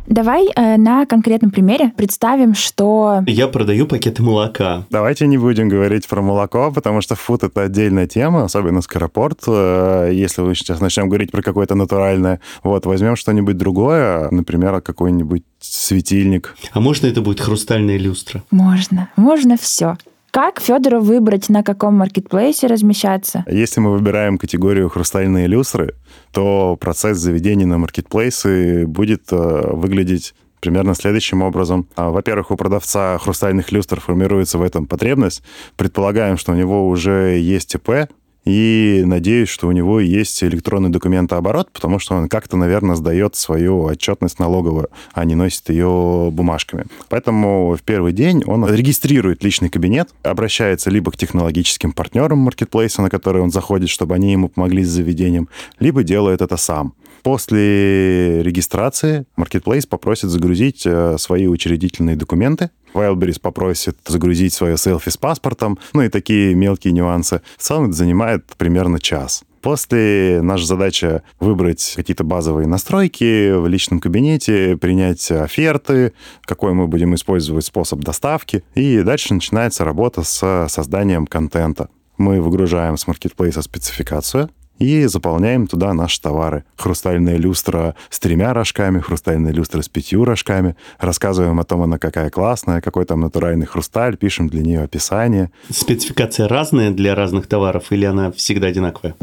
Давай 0.06 0.48
э, 0.54 0.76
на 0.76 1.06
конкретном 1.06 1.50
примере 1.50 1.92
представим, 1.96 2.54
что... 2.54 3.22
Я 3.26 3.48
продаю 3.48 3.86
пакеты 3.86 4.22
молока. 4.22 4.84
Давайте 4.90 5.26
не 5.26 5.38
будем 5.38 5.68
говорить 5.68 6.08
про 6.08 6.20
молоко, 6.22 6.72
потому 6.72 7.00
что 7.00 7.14
фуд— 7.14 7.42
это 7.44 7.62
отдельная 7.62 8.06
тема, 8.06 8.44
особенно 8.44 8.82
скоропорт. 8.82 9.40
Э, 9.46 10.10
если 10.12 10.42
мы 10.42 10.54
сейчас 10.54 10.80
начнем 10.80 11.08
говорить 11.08 11.30
про 11.30 11.42
какое-то 11.42 11.74
натуральное, 11.74 12.40
вот, 12.62 12.84
возьмем 12.86 13.16
что-нибудь 13.16 13.56
другое, 13.56 14.28
например, 14.30 14.80
какой-нибудь 14.80 15.44
светильник. 15.60 16.56
А 16.72 16.80
можно 16.80 17.06
это 17.06 17.20
будет 17.20 17.40
хрустальная 17.40 17.96
люстра? 17.96 18.42
Можно. 18.50 19.08
Можно 19.16 19.56
все. 19.56 19.96
Как 20.32 20.60
Федору 20.60 21.02
выбрать, 21.02 21.50
на 21.50 21.62
каком 21.62 21.96
маркетплейсе 21.96 22.66
размещаться? 22.66 23.44
Если 23.46 23.80
мы 23.80 23.92
выбираем 23.92 24.38
категорию 24.38 24.88
хрустальные 24.88 25.46
люстры, 25.46 25.94
то 26.32 26.78
процесс 26.80 27.18
заведения 27.18 27.66
на 27.66 27.76
маркетплейсы 27.76 28.86
будет 28.86 29.30
э, 29.30 29.36
выглядеть 29.36 30.34
примерно 30.60 30.94
следующим 30.94 31.42
образом. 31.42 31.86
А, 31.96 32.08
во-первых, 32.08 32.50
у 32.50 32.56
продавца 32.56 33.18
хрустальных 33.18 33.72
люстр 33.72 34.00
формируется 34.00 34.56
в 34.56 34.62
этом 34.62 34.86
потребность. 34.86 35.42
Предполагаем, 35.76 36.38
что 36.38 36.52
у 36.52 36.54
него 36.54 36.88
уже 36.88 37.38
есть 37.38 37.74
ИП, 37.74 38.08
и 38.44 39.02
надеюсь, 39.06 39.48
что 39.48 39.68
у 39.68 39.72
него 39.72 40.00
есть 40.00 40.42
электронный 40.42 40.90
документооборот, 40.90 41.70
потому 41.72 41.98
что 41.98 42.14
он 42.14 42.28
как-то, 42.28 42.56
наверное, 42.56 42.96
сдает 42.96 43.36
свою 43.36 43.84
отчетность 43.84 44.38
налоговую, 44.38 44.88
а 45.12 45.24
не 45.24 45.34
носит 45.34 45.68
ее 45.70 46.30
бумажками. 46.32 46.86
Поэтому 47.08 47.76
в 47.76 47.82
первый 47.82 48.12
день 48.12 48.42
он 48.46 48.68
регистрирует 48.68 49.44
личный 49.44 49.68
кабинет, 49.68 50.10
обращается 50.22 50.90
либо 50.90 51.12
к 51.12 51.16
технологическим 51.16 51.92
партнерам 51.92 52.38
маркетплейса, 52.38 53.02
на 53.02 53.10
которые 53.10 53.42
он 53.42 53.50
заходит, 53.50 53.88
чтобы 53.88 54.14
они 54.14 54.32
ему 54.32 54.48
помогли 54.48 54.84
с 54.84 54.88
заведением, 54.88 55.48
либо 55.78 56.02
делает 56.02 56.42
это 56.42 56.56
сам. 56.56 56.94
После 57.22 58.42
регистрации 58.42 59.26
Marketplace 59.36 59.86
попросит 59.88 60.30
загрузить 60.30 60.82
э, 60.84 61.16
свои 61.18 61.46
учредительные 61.46 62.16
документы, 62.16 62.70
Wildberries 62.94 63.40
попросит 63.40 63.96
загрузить 64.06 64.52
свое 64.52 64.76
селфи 64.76 65.10
с 65.10 65.16
паспортом, 65.16 65.78
ну 65.92 66.02
и 66.02 66.08
такие 66.08 66.54
мелкие 66.54 66.92
нюансы. 66.92 67.40
В 67.56 67.62
целом 67.62 67.84
это 67.84 67.94
занимает 67.94 68.44
примерно 68.58 68.98
час. 68.98 69.44
После 69.62 70.40
наша 70.42 70.66
задача 70.66 71.22
выбрать 71.38 71.94
какие-то 71.94 72.24
базовые 72.24 72.66
настройки 72.66 73.52
в 73.52 73.68
личном 73.68 74.00
кабинете, 74.00 74.76
принять 74.76 75.30
оферты, 75.30 76.12
какой 76.42 76.74
мы 76.74 76.88
будем 76.88 77.14
использовать 77.14 77.64
способ 77.64 78.00
доставки. 78.00 78.64
И 78.74 79.02
дальше 79.02 79.32
начинается 79.34 79.84
работа 79.84 80.24
с 80.24 80.66
созданием 80.68 81.28
контента. 81.28 81.88
Мы 82.18 82.40
выгружаем 82.40 82.96
с 82.96 83.06
маркетплейса 83.06 83.62
спецификацию, 83.62 84.50
и 84.78 85.06
заполняем 85.06 85.66
туда 85.66 85.94
наши 85.94 86.20
товары. 86.20 86.64
Хрустальная 86.76 87.36
люстра 87.36 87.94
с 88.10 88.18
тремя 88.18 88.52
рожками, 88.52 89.00
хрустальная 89.00 89.52
люстра 89.52 89.82
с 89.82 89.88
пятью 89.88 90.24
рожками. 90.24 90.76
Рассказываем 90.98 91.60
о 91.60 91.64
том, 91.64 91.82
она 91.82 91.98
какая 91.98 92.30
классная, 92.30 92.80
какой 92.80 93.04
там 93.04 93.20
натуральный 93.20 93.66
хрусталь, 93.66 94.16
пишем 94.16 94.48
для 94.48 94.62
нее 94.62 94.82
описание. 94.82 95.50
Спецификация 95.70 96.48
разная 96.48 96.90
для 96.90 97.14
разных 97.14 97.46
товаров 97.46 97.86
или 97.90 98.04
она 98.04 98.32
всегда 98.32 98.68
одинаковая? 98.68 99.14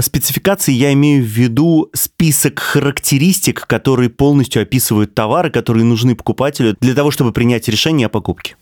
спецификации 0.00 0.72
я 0.72 0.92
имею 0.92 1.24
в 1.24 1.26
виду 1.26 1.90
список 1.92 2.60
характеристик, 2.60 3.66
которые 3.66 4.10
полностью 4.10 4.62
описывают 4.62 5.14
товары, 5.14 5.50
которые 5.50 5.84
нужны 5.84 6.14
покупателю 6.14 6.76
для 6.80 6.94
того, 6.94 7.10
чтобы 7.10 7.32
принять 7.32 7.68
решение 7.68 8.06
о 8.06 8.08
покупке. 8.08 8.56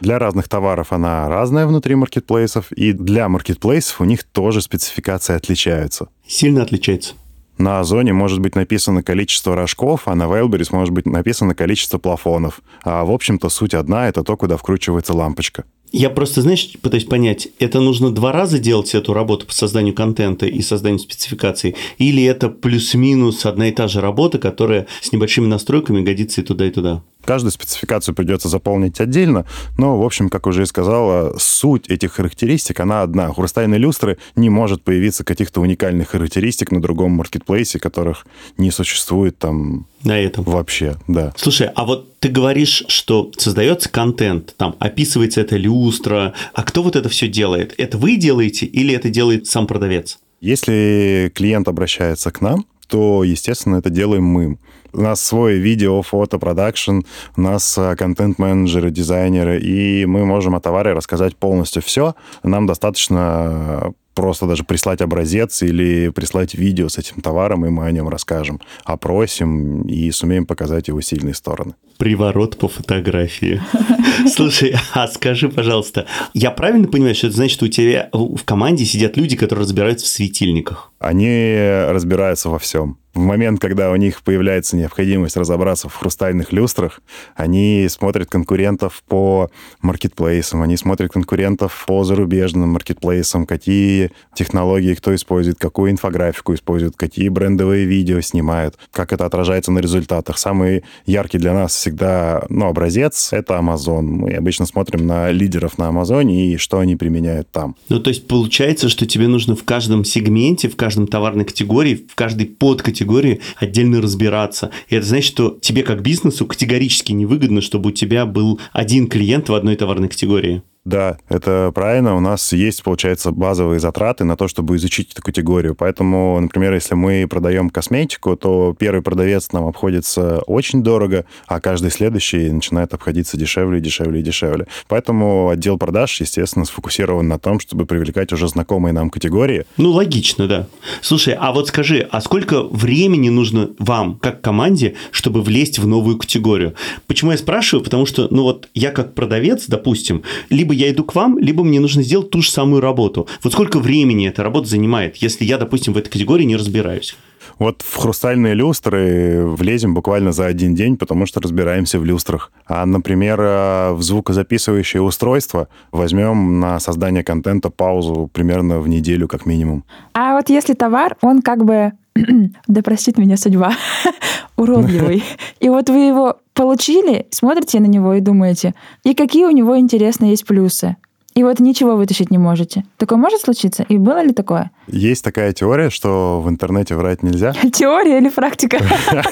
Для 0.00 0.18
разных 0.18 0.48
товаров 0.48 0.92
она 0.92 1.28
разная 1.28 1.66
внутри 1.66 1.94
маркетплейсов, 1.94 2.70
и 2.72 2.92
для 2.92 3.28
маркетплейсов 3.28 4.00
у 4.00 4.04
них 4.04 4.24
тоже 4.24 4.60
спецификации 4.60 5.34
отличаются. 5.34 6.08
Сильно 6.26 6.62
отличается? 6.62 7.14
На 7.58 7.80
Озоне 7.80 8.12
может 8.12 8.40
быть 8.40 8.54
написано 8.54 9.02
количество 9.02 9.56
рожков, 9.56 10.02
а 10.04 10.14
на 10.14 10.24
Wildberries 10.24 10.68
может 10.72 10.92
быть 10.92 11.06
написано 11.06 11.54
количество 11.54 11.96
плафонов. 11.96 12.60
А 12.84 13.04
в 13.04 13.10
общем-то 13.10 13.48
суть 13.48 13.72
одна, 13.72 14.08
это 14.08 14.22
то, 14.22 14.36
куда 14.36 14.58
вкручивается 14.58 15.14
лампочка. 15.14 15.64
Я 15.92 16.10
просто, 16.10 16.42
знаешь, 16.42 16.72
пытаюсь 16.82 17.04
понять, 17.04 17.48
это 17.58 17.80
нужно 17.80 18.10
два 18.10 18.32
раза 18.32 18.58
делать 18.58 18.94
эту 18.94 19.14
работу 19.14 19.46
по 19.46 19.54
созданию 19.54 19.94
контента 19.94 20.44
и 20.44 20.60
созданию 20.60 20.98
спецификаций, 20.98 21.76
или 21.96 22.24
это 22.24 22.48
плюс-минус 22.48 23.46
одна 23.46 23.68
и 23.68 23.72
та 23.72 23.88
же 23.88 24.00
работа, 24.00 24.38
которая 24.38 24.88
с 25.00 25.12
небольшими 25.12 25.46
настройками 25.46 26.02
годится 26.02 26.40
и 26.40 26.44
туда, 26.44 26.66
и 26.66 26.70
туда? 26.70 27.02
Каждую 27.24 27.50
спецификацию 27.50 28.14
придется 28.14 28.48
заполнить 28.48 29.00
отдельно, 29.00 29.46
но, 29.76 29.98
в 29.98 30.04
общем, 30.04 30.28
как 30.28 30.46
уже 30.46 30.62
и 30.62 30.66
сказала, 30.66 31.36
суть 31.38 31.88
этих 31.88 32.12
характеристик, 32.12 32.78
она 32.78 33.02
одна. 33.02 33.30
У 33.30 33.34
хрустальной 33.34 33.78
люстры 33.78 34.18
не 34.36 34.48
может 34.48 34.82
появиться 34.82 35.24
каких-то 35.24 35.60
уникальных 35.60 36.10
характеристик 36.10 36.70
на 36.70 36.80
другом 36.80 37.12
маркетплейсе, 37.12 37.80
которых 37.80 38.26
не 38.58 38.70
существует 38.70 39.38
там 39.38 39.86
на 40.04 40.18
этом. 40.20 40.44
Вообще, 40.44 40.96
да. 41.08 41.32
Слушай, 41.36 41.70
а 41.74 41.84
вот 41.84 42.18
ты 42.20 42.28
говоришь, 42.28 42.84
что 42.86 43.32
создается 43.36 43.88
контент, 43.88 44.54
там 44.56 44.76
описывается 44.78 45.40
эта 45.40 45.56
люстра, 45.56 46.32
а 46.54 46.62
кто 46.62 46.84
вот 46.84 46.94
это 46.94 47.08
все 47.08 47.26
делает? 47.26 47.74
Это 47.76 47.98
вы 47.98 48.16
делаете 48.16 48.66
или 48.66 48.94
это 48.94 49.10
делает 49.10 49.48
сам 49.48 49.66
продавец? 49.66 50.18
Если 50.40 51.32
клиент 51.34 51.66
обращается 51.66 52.30
к 52.30 52.40
нам, 52.40 52.66
то, 52.86 53.24
естественно, 53.24 53.76
это 53.76 53.90
делаем 53.90 54.24
мы. 54.24 54.58
У 54.96 55.02
нас 55.02 55.20
свой 55.20 55.58
видео, 55.58 56.00
фото, 56.00 56.38
продакшн, 56.38 57.00
у 57.36 57.40
нас 57.42 57.76
а, 57.76 57.94
контент-менеджеры, 57.96 58.90
дизайнеры, 58.90 59.60
и 59.60 60.06
мы 60.06 60.24
можем 60.24 60.54
о 60.54 60.60
товаре 60.60 60.94
рассказать 60.94 61.36
полностью 61.36 61.82
все. 61.82 62.14
Нам 62.42 62.66
достаточно 62.66 63.92
просто 64.14 64.46
даже 64.46 64.64
прислать 64.64 65.02
образец 65.02 65.62
или 65.62 66.08
прислать 66.08 66.54
видео 66.54 66.88
с 66.88 66.96
этим 66.96 67.20
товаром, 67.20 67.66
и 67.66 67.68
мы 67.68 67.84
о 67.84 67.92
нем 67.92 68.08
расскажем, 68.08 68.58
опросим 68.84 69.82
и 69.82 70.10
сумеем 70.12 70.46
показать 70.46 70.88
его 70.88 71.02
сильные 71.02 71.34
стороны. 71.34 71.74
Приворот 71.98 72.56
по 72.56 72.66
фотографии. 72.66 73.60
Слушай, 74.34 74.76
а 74.94 75.08
скажи, 75.08 75.50
пожалуйста, 75.50 76.06
я 76.32 76.50
правильно 76.50 76.88
понимаю, 76.88 77.14
что 77.14 77.26
это 77.26 77.36
значит, 77.36 77.56
что 77.56 77.66
у 77.66 77.68
тебя 77.68 78.08
в 78.12 78.42
команде 78.46 78.86
сидят 78.86 79.18
люди, 79.18 79.36
которые 79.36 79.64
разбираются 79.64 80.06
в 80.06 80.08
светильниках? 80.08 80.90
Они 80.98 81.54
разбираются 81.90 82.48
во 82.48 82.58
всем 82.58 82.96
в 83.16 83.20
момент, 83.20 83.60
когда 83.60 83.90
у 83.90 83.96
них 83.96 84.22
появляется 84.22 84.76
необходимость 84.76 85.36
разобраться 85.36 85.88
в 85.88 85.94
хрустальных 85.94 86.52
люстрах, 86.52 87.00
они 87.34 87.86
смотрят 87.88 88.28
конкурентов 88.28 89.02
по 89.08 89.50
маркетплейсам, 89.80 90.62
они 90.62 90.76
смотрят 90.76 91.12
конкурентов 91.12 91.84
по 91.86 92.04
зарубежным 92.04 92.70
маркетплейсам, 92.70 93.46
какие 93.46 94.12
технологии 94.34 94.94
кто 94.94 95.14
использует, 95.14 95.58
какую 95.58 95.92
инфографику 95.92 96.54
использует, 96.54 96.96
какие 96.96 97.30
брендовые 97.30 97.86
видео 97.86 98.20
снимают, 98.20 98.76
как 98.92 99.14
это 99.14 99.24
отражается 99.24 99.72
на 99.72 99.78
результатах. 99.78 100.38
Самый 100.38 100.84
яркий 101.06 101.38
для 101.38 101.54
нас 101.54 101.74
всегда 101.74 102.44
ну, 102.50 102.66
образец— 102.66 103.30
это 103.32 103.54
Amazon. 103.54 104.02
Мы 104.02 104.32
обычно 104.34 104.66
смотрим 104.66 105.06
на 105.06 105.30
лидеров 105.30 105.78
на 105.78 105.88
Амазоне 105.88 106.52
и 106.52 106.56
что 106.58 106.80
они 106.80 106.96
применяют 106.96 107.50
там. 107.50 107.76
Ну, 107.88 107.98
то 107.98 108.10
есть 108.10 108.28
получается, 108.28 108.90
что 108.90 109.06
тебе 109.06 109.26
нужно 109.26 109.56
в 109.56 109.64
каждом 109.64 110.04
сегменте, 110.04 110.68
в 110.68 110.76
каждом 110.76 111.06
товарной 111.06 111.46
категории, 111.46 111.94
в 111.94 112.14
каждой 112.14 112.46
подкатегории 112.46 113.05
категории 113.06 113.40
отдельно 113.56 114.02
разбираться. 114.02 114.70
И 114.88 114.96
это 114.96 115.06
значит, 115.06 115.30
что 115.30 115.58
тебе 115.60 115.82
как 115.82 116.02
бизнесу 116.02 116.44
категорически 116.46 117.12
невыгодно, 117.12 117.60
чтобы 117.60 117.90
у 117.90 117.92
тебя 117.92 118.26
был 118.26 118.60
один 118.72 119.06
клиент 119.06 119.48
в 119.48 119.54
одной 119.54 119.76
товарной 119.76 120.08
категории. 120.08 120.62
Да, 120.86 121.18
это 121.28 121.72
правильно. 121.74 122.14
У 122.14 122.20
нас 122.20 122.52
есть, 122.52 122.84
получается, 122.84 123.32
базовые 123.32 123.80
затраты 123.80 124.22
на 124.22 124.36
то, 124.36 124.46
чтобы 124.46 124.76
изучить 124.76 125.12
эту 125.12 125.20
категорию. 125.20 125.74
Поэтому, 125.74 126.38
например, 126.40 126.74
если 126.74 126.94
мы 126.94 127.26
продаем 127.28 127.70
косметику, 127.70 128.36
то 128.36 128.72
первый 128.78 129.02
продавец 129.02 129.50
нам 129.50 129.66
обходится 129.66 130.42
очень 130.46 130.84
дорого, 130.84 131.24
а 131.48 131.60
каждый 131.60 131.90
следующий 131.90 132.52
начинает 132.52 132.94
обходиться 132.94 133.36
дешевле, 133.36 133.80
дешевле 133.80 134.20
и 134.20 134.22
дешевле. 134.22 134.68
Поэтому 134.86 135.48
отдел 135.48 135.76
продаж, 135.76 136.20
естественно, 136.20 136.64
сфокусирован 136.64 137.26
на 137.26 137.40
том, 137.40 137.58
чтобы 137.58 137.84
привлекать 137.84 138.32
уже 138.32 138.46
знакомые 138.46 138.92
нам 138.92 139.10
категории. 139.10 139.64
Ну, 139.78 139.90
логично, 139.90 140.46
да. 140.46 140.68
Слушай, 141.00 141.34
а 141.34 141.50
вот 141.50 141.66
скажи, 141.66 142.06
а 142.12 142.20
сколько 142.20 142.62
времени 142.62 143.28
нужно 143.28 143.70
вам, 143.80 144.20
как 144.22 144.40
команде, 144.40 144.94
чтобы 145.10 145.42
влезть 145.42 145.80
в 145.80 145.86
новую 145.88 146.16
категорию? 146.16 146.74
Почему 147.08 147.32
я 147.32 147.38
спрашиваю? 147.38 147.82
Потому 147.82 148.06
что, 148.06 148.28
ну 148.30 148.44
вот, 148.44 148.68
я 148.72 148.92
как 148.92 149.14
продавец, 149.14 149.64
допустим, 149.66 150.22
либо 150.48 150.75
я 150.76 150.90
иду 150.90 151.04
к 151.04 151.14
вам, 151.14 151.38
либо 151.38 151.64
мне 151.64 151.80
нужно 151.80 152.02
сделать 152.02 152.30
ту 152.30 152.42
же 152.42 152.50
самую 152.50 152.80
работу. 152.80 153.28
Вот 153.42 153.52
сколько 153.52 153.78
времени 153.78 154.28
эта 154.28 154.42
работа 154.42 154.68
занимает, 154.68 155.16
если 155.16 155.44
я, 155.44 155.58
допустим, 155.58 155.92
в 155.92 155.98
этой 155.98 156.10
категории 156.10 156.44
не 156.44 156.56
разбираюсь? 156.56 157.16
Вот 157.58 157.82
в 157.82 157.96
хрустальные 157.96 158.54
люстры 158.54 159.46
влезем 159.46 159.94
буквально 159.94 160.32
за 160.32 160.46
один 160.46 160.74
день, 160.74 160.96
потому 160.98 161.26
что 161.26 161.40
разбираемся 161.40 161.98
в 161.98 162.04
люстрах. 162.04 162.52
А, 162.66 162.84
например, 162.84 163.40
э, 163.40 163.92
в 163.92 164.02
звукозаписывающее 164.02 165.00
устройство 165.00 165.68
возьмем 165.90 166.60
на 166.60 166.78
создание 166.80 167.24
контента 167.24 167.70
паузу 167.70 168.28
примерно 168.32 168.80
в 168.80 168.88
неделю 168.88 169.26
как 169.26 169.46
минимум. 169.46 169.84
А 170.12 170.34
вот 170.34 170.50
если 170.50 170.74
товар, 170.74 171.16
он 171.22 171.40
как 171.40 171.64
бы 171.64 171.92
да 172.66 172.82
простит 172.82 173.18
меня 173.18 173.36
судьба, 173.36 173.72
уродливый. 174.56 175.22
И 175.60 175.68
вот 175.68 175.88
вы 175.88 175.98
его 175.98 176.36
получили, 176.54 177.26
смотрите 177.30 177.80
на 177.80 177.86
него 177.86 178.14
и 178.14 178.20
думаете, 178.20 178.74
и 179.04 179.14
какие 179.14 179.44
у 179.44 179.50
него 179.50 179.78
интересные 179.78 180.30
есть 180.30 180.46
плюсы. 180.46 180.96
И 181.36 181.42
вот 181.42 181.60
ничего 181.60 181.96
вытащить 181.96 182.30
не 182.30 182.38
можете. 182.38 182.86
Такое 182.96 183.18
может 183.18 183.42
случиться? 183.42 183.84
И 183.90 183.98
было 183.98 184.22
ли 184.22 184.32
такое? 184.32 184.70
Есть 184.86 185.22
такая 185.22 185.52
теория, 185.52 185.90
что 185.90 186.40
в 186.40 186.48
интернете 186.48 186.94
врать 186.94 187.22
нельзя. 187.22 187.52
Теория 187.72 188.16
или 188.16 188.30
практика? 188.30 188.78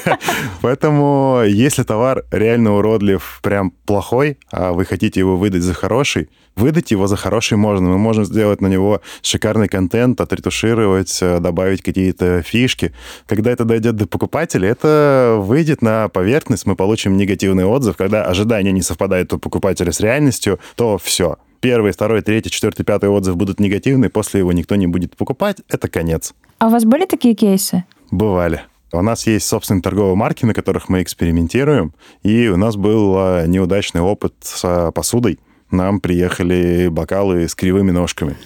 Поэтому, 0.60 1.40
если 1.46 1.82
товар 1.82 2.24
реально 2.30 2.76
уродлив, 2.76 3.40
прям 3.42 3.70
плохой, 3.86 4.36
а 4.52 4.74
вы 4.74 4.84
хотите 4.84 5.20
его 5.20 5.38
выдать 5.38 5.62
за 5.62 5.72
хороший, 5.72 6.28
выдать 6.56 6.90
его 6.90 7.06
за 7.06 7.16
хороший 7.16 7.56
можно. 7.56 7.88
Мы 7.88 7.96
можем 7.96 8.26
сделать 8.26 8.60
на 8.60 8.66
него 8.66 9.00
шикарный 9.22 9.68
контент, 9.68 10.20
отретушировать, 10.20 11.18
э, 11.22 11.40
добавить 11.40 11.80
какие-то 11.80 12.42
фишки. 12.42 12.92
Когда 13.26 13.50
это 13.50 13.64
дойдет 13.64 13.96
до 13.96 14.06
покупателя, 14.06 14.68
это 14.68 15.38
выйдет 15.40 15.80
на 15.80 16.10
поверхность, 16.10 16.66
мы 16.66 16.76
получим 16.76 17.16
негативный 17.16 17.64
отзыв. 17.64 17.96
Когда 17.96 18.26
ожидания 18.26 18.72
не 18.72 18.82
совпадают 18.82 19.32
у 19.32 19.38
покупателя 19.38 19.90
с 19.90 20.00
реальностью, 20.00 20.60
то 20.76 20.98
все 20.98 21.38
первый, 21.64 21.92
второй, 21.92 22.20
третий, 22.20 22.50
четвертый, 22.50 22.84
пятый 22.84 23.08
отзыв 23.08 23.38
будут 23.38 23.58
негативные, 23.58 24.10
после 24.10 24.40
его 24.40 24.52
никто 24.52 24.74
не 24.74 24.86
будет 24.86 25.16
покупать, 25.16 25.62
это 25.70 25.88
конец. 25.88 26.34
А 26.58 26.66
у 26.66 26.70
вас 26.70 26.84
были 26.84 27.06
такие 27.06 27.34
кейсы? 27.34 27.84
Бывали. 28.10 28.60
У 28.92 29.00
нас 29.00 29.26
есть 29.26 29.46
собственные 29.46 29.80
торговые 29.80 30.14
марки, 30.14 30.44
на 30.44 30.52
которых 30.52 30.90
мы 30.90 31.00
экспериментируем, 31.00 31.94
и 32.22 32.48
у 32.48 32.58
нас 32.58 32.76
был 32.76 33.14
а, 33.16 33.46
неудачный 33.46 34.02
опыт 34.02 34.34
с 34.42 34.92
посудой. 34.94 35.38
Нам 35.70 36.00
приехали 36.00 36.88
бокалы 36.88 37.48
с 37.48 37.54
кривыми 37.54 37.92
ножками. 37.92 38.36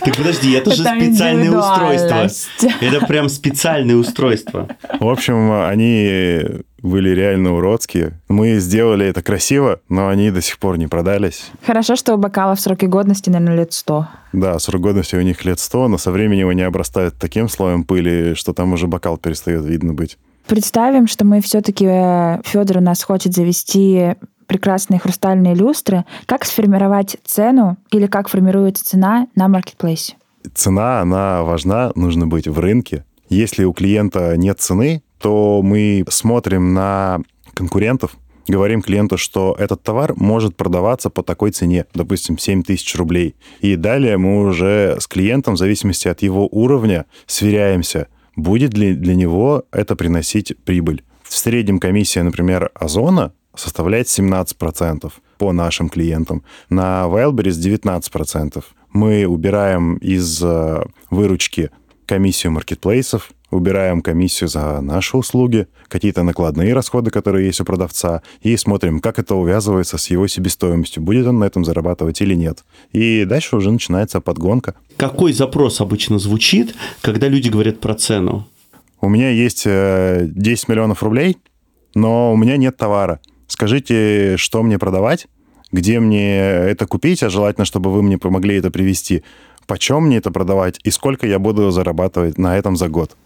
Так 0.00 0.16
подожди, 0.16 0.52
это 0.52 0.70
же 0.74 0.84
специальное 0.84 1.50
устройство. 1.50 2.28
Это 2.80 3.06
прям 3.06 3.28
специальное 3.28 3.96
устройство. 3.96 4.68
В 5.00 5.06
общем, 5.06 5.52
они 5.52 6.62
были 6.84 7.08
реально 7.10 7.54
уродские. 7.54 8.20
Мы 8.28 8.58
сделали 8.58 9.06
это 9.06 9.22
красиво, 9.22 9.80
но 9.88 10.08
они 10.08 10.30
до 10.30 10.42
сих 10.42 10.58
пор 10.58 10.76
не 10.76 10.86
продались. 10.86 11.50
Хорошо, 11.66 11.96
что 11.96 12.14
у 12.14 12.18
бокалов 12.18 12.60
сроки 12.60 12.84
годности, 12.84 13.30
наверное, 13.30 13.56
лет 13.56 13.72
сто. 13.72 14.06
Да, 14.32 14.58
срок 14.58 14.82
годности 14.82 15.16
у 15.16 15.22
них 15.22 15.44
лет 15.44 15.58
сто, 15.58 15.88
но 15.88 15.96
со 15.96 16.10
временем 16.10 16.48
они 16.48 16.62
обрастают 16.62 17.14
таким 17.18 17.48
слоем 17.48 17.84
пыли, 17.84 18.34
что 18.34 18.52
там 18.52 18.74
уже 18.74 18.86
бокал 18.86 19.16
перестает 19.16 19.64
видно 19.64 19.94
быть. 19.94 20.18
Представим, 20.46 21.06
что 21.06 21.24
мы 21.24 21.40
все-таки, 21.40 21.86
э, 21.88 22.40
Федор 22.44 22.76
у 22.76 22.80
нас 22.80 23.02
хочет 23.02 23.32
завести 23.32 24.14
прекрасные 24.46 25.00
хрустальные 25.00 25.54
люстры. 25.54 26.04
Как 26.26 26.44
сформировать 26.44 27.16
цену 27.24 27.78
или 27.92 28.06
как 28.06 28.28
формируется 28.28 28.84
цена 28.84 29.26
на 29.34 29.48
маркетплейсе? 29.48 30.16
Цена, 30.54 31.00
она 31.00 31.42
важна, 31.44 31.92
нужно 31.94 32.26
быть 32.26 32.46
в 32.46 32.58
рынке. 32.60 33.06
Если 33.30 33.64
у 33.64 33.72
клиента 33.72 34.36
нет 34.36 34.60
цены, 34.60 35.02
то 35.24 35.62
мы 35.62 36.04
смотрим 36.10 36.74
на 36.74 37.22
конкурентов, 37.54 38.18
говорим 38.46 38.82
клиенту, 38.82 39.16
что 39.16 39.56
этот 39.58 39.82
товар 39.82 40.12
может 40.16 40.54
продаваться 40.54 41.08
по 41.08 41.22
такой 41.22 41.50
цене, 41.50 41.86
допустим, 41.94 42.36
7 42.36 42.62
тысяч 42.62 42.94
рублей. 42.94 43.34
И 43.60 43.76
далее 43.76 44.18
мы 44.18 44.46
уже 44.46 44.98
с 45.00 45.06
клиентом, 45.06 45.54
в 45.54 45.56
зависимости 45.56 46.08
от 46.08 46.20
его 46.20 46.46
уровня, 46.46 47.06
сверяемся, 47.24 48.08
будет 48.36 48.74
ли 48.74 48.94
для 48.94 49.14
него 49.14 49.64
это 49.72 49.96
приносить 49.96 50.58
прибыль. 50.62 51.02
В 51.22 51.34
среднем 51.34 51.78
комиссия, 51.78 52.22
например, 52.22 52.70
Озона 52.74 53.32
составляет 53.56 54.08
17% 54.08 55.10
по 55.38 55.52
нашим 55.52 55.88
клиентам. 55.88 56.42
На 56.68 57.04
Wildberries 57.06 57.78
19%. 57.78 58.62
Мы 58.92 59.24
убираем 59.24 59.96
из 59.96 60.42
э, 60.42 60.84
выручки 61.08 61.70
комиссию 62.04 62.52
маркетплейсов, 62.52 63.30
убираем 63.54 64.02
комиссию 64.02 64.48
за 64.48 64.80
наши 64.80 65.16
услуги, 65.16 65.66
какие-то 65.88 66.22
накладные 66.22 66.74
расходы, 66.74 67.10
которые 67.10 67.46
есть 67.46 67.60
у 67.60 67.64
продавца, 67.64 68.22
и 68.42 68.56
смотрим, 68.56 69.00
как 69.00 69.18
это 69.18 69.34
увязывается 69.34 69.96
с 69.98 70.10
его 70.10 70.26
себестоимостью, 70.26 71.02
будет 71.02 71.26
он 71.26 71.38
на 71.38 71.44
этом 71.44 71.64
зарабатывать 71.64 72.20
или 72.20 72.34
нет. 72.34 72.64
И 72.92 73.24
дальше 73.24 73.56
уже 73.56 73.70
начинается 73.70 74.20
подгонка. 74.20 74.74
Какой 74.96 75.32
запрос 75.32 75.80
обычно 75.80 76.18
звучит, 76.18 76.74
когда 77.00 77.28
люди 77.28 77.48
говорят 77.48 77.80
про 77.80 77.94
цену? 77.94 78.46
У 79.00 79.08
меня 79.08 79.30
есть 79.30 79.64
10 79.64 79.66
э, 79.66 80.26
миллионов 80.68 81.02
рублей, 81.02 81.36
но 81.94 82.32
у 82.32 82.36
меня 82.36 82.56
нет 82.56 82.76
товара. 82.76 83.20
Скажите, 83.46 84.36
что 84.36 84.62
мне 84.62 84.78
продавать, 84.78 85.26
где 85.72 86.00
мне 86.00 86.38
это 86.38 86.86
купить, 86.86 87.22
а 87.22 87.30
желательно, 87.30 87.64
чтобы 87.64 87.92
вы 87.92 88.02
мне 88.02 88.16
помогли 88.16 88.56
это 88.56 88.70
привести, 88.70 89.22
почем 89.66 90.04
мне 90.06 90.18
это 90.18 90.30
продавать 90.30 90.78
и 90.84 90.90
сколько 90.90 91.26
я 91.26 91.38
буду 91.38 91.70
зарабатывать 91.70 92.38
на 92.38 92.56
этом 92.56 92.76
за 92.76 92.88
год. 92.88 93.16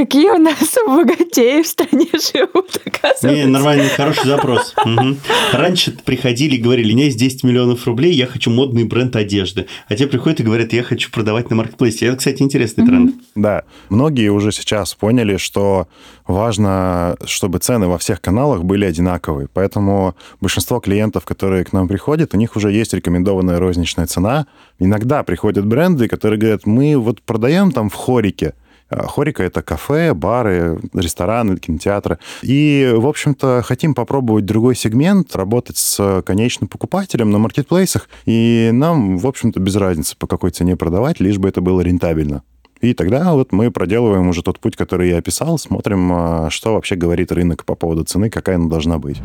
Какие 0.00 0.30
у 0.30 0.38
нас 0.38 0.78
богатеи 0.86 1.60
в 1.60 1.66
стране 1.66 2.06
живут, 2.32 2.80
оказывается. 2.86 3.28
Не, 3.28 3.44
нормальный, 3.44 3.90
хороший 3.90 4.24
запрос. 4.24 4.74
Угу. 4.82 5.16
Раньше 5.52 5.92
приходили 5.92 6.54
и 6.56 6.58
говорили, 6.58 6.92
у 6.92 6.96
меня 6.96 7.04
есть 7.04 7.18
10 7.18 7.44
миллионов 7.44 7.86
рублей, 7.86 8.14
я 8.14 8.26
хочу 8.26 8.50
модный 8.50 8.84
бренд 8.84 9.14
одежды. 9.14 9.66
А 9.88 9.96
те 9.96 10.06
приходят 10.06 10.40
и 10.40 10.42
говорят, 10.42 10.72
я 10.72 10.84
хочу 10.84 11.10
продавать 11.10 11.50
на 11.50 11.56
маркетплейсе. 11.56 12.06
Это, 12.06 12.16
кстати, 12.16 12.40
интересный 12.40 12.86
тренд. 12.86 13.14
Да. 13.34 13.64
Многие 13.90 14.30
уже 14.30 14.52
сейчас 14.52 14.94
поняли, 14.94 15.36
что 15.36 15.86
важно, 16.26 17.16
чтобы 17.26 17.58
цены 17.58 17.86
во 17.86 17.98
всех 17.98 18.22
каналах 18.22 18.64
были 18.64 18.86
одинаковые. 18.86 19.48
Поэтому 19.52 20.16
большинство 20.40 20.80
клиентов, 20.80 21.26
которые 21.26 21.62
к 21.64 21.74
нам 21.74 21.88
приходят, 21.88 22.32
у 22.32 22.38
них 22.38 22.56
уже 22.56 22.72
есть 22.72 22.94
рекомендованная 22.94 23.58
розничная 23.58 24.06
цена. 24.06 24.46
Иногда 24.78 25.24
приходят 25.24 25.66
бренды, 25.66 26.08
которые 26.08 26.40
говорят, 26.40 26.64
мы 26.64 26.96
вот 26.96 27.20
продаем 27.20 27.70
там 27.70 27.90
в 27.90 27.94
хорике, 27.94 28.54
Хорика— 28.90 29.42
это 29.44 29.62
кафе, 29.62 30.14
бары, 30.14 30.78
рестораны, 30.92 31.56
кинотеатры. 31.56 32.18
И, 32.42 32.92
в 32.94 33.06
общем-то, 33.06 33.62
хотим 33.64 33.94
попробовать 33.94 34.44
другой 34.44 34.74
сегмент, 34.74 35.34
работать 35.36 35.76
с 35.76 36.22
конечным 36.26 36.68
покупателем 36.68 37.30
на 37.30 37.38
маркетплейсах. 37.38 38.08
И 38.26 38.70
нам, 38.72 39.18
в 39.18 39.26
общем-то, 39.26 39.60
без 39.60 39.76
разницы, 39.76 40.16
по 40.16 40.26
какой 40.26 40.50
цене 40.50 40.76
продавать, 40.76 41.20
лишь 41.20 41.38
бы 41.38 41.48
это 41.48 41.60
было 41.60 41.80
рентабельно. 41.80 42.42
И 42.80 42.94
тогда 42.94 43.34
вот 43.34 43.52
мы 43.52 43.70
проделываем 43.70 44.28
уже 44.28 44.42
тот 44.42 44.58
путь, 44.58 44.74
который 44.74 45.10
я 45.10 45.18
описал, 45.18 45.58
смотрим, 45.58 46.10
а, 46.12 46.50
что 46.50 46.74
вообще 46.74 46.96
говорит 46.96 47.30
рынок 47.30 47.64
по 47.64 47.74
поводу 47.74 48.04
цены, 48.04 48.30
какая 48.30 48.56
она 48.56 48.68
должна 48.68 48.98
быть. 48.98 49.20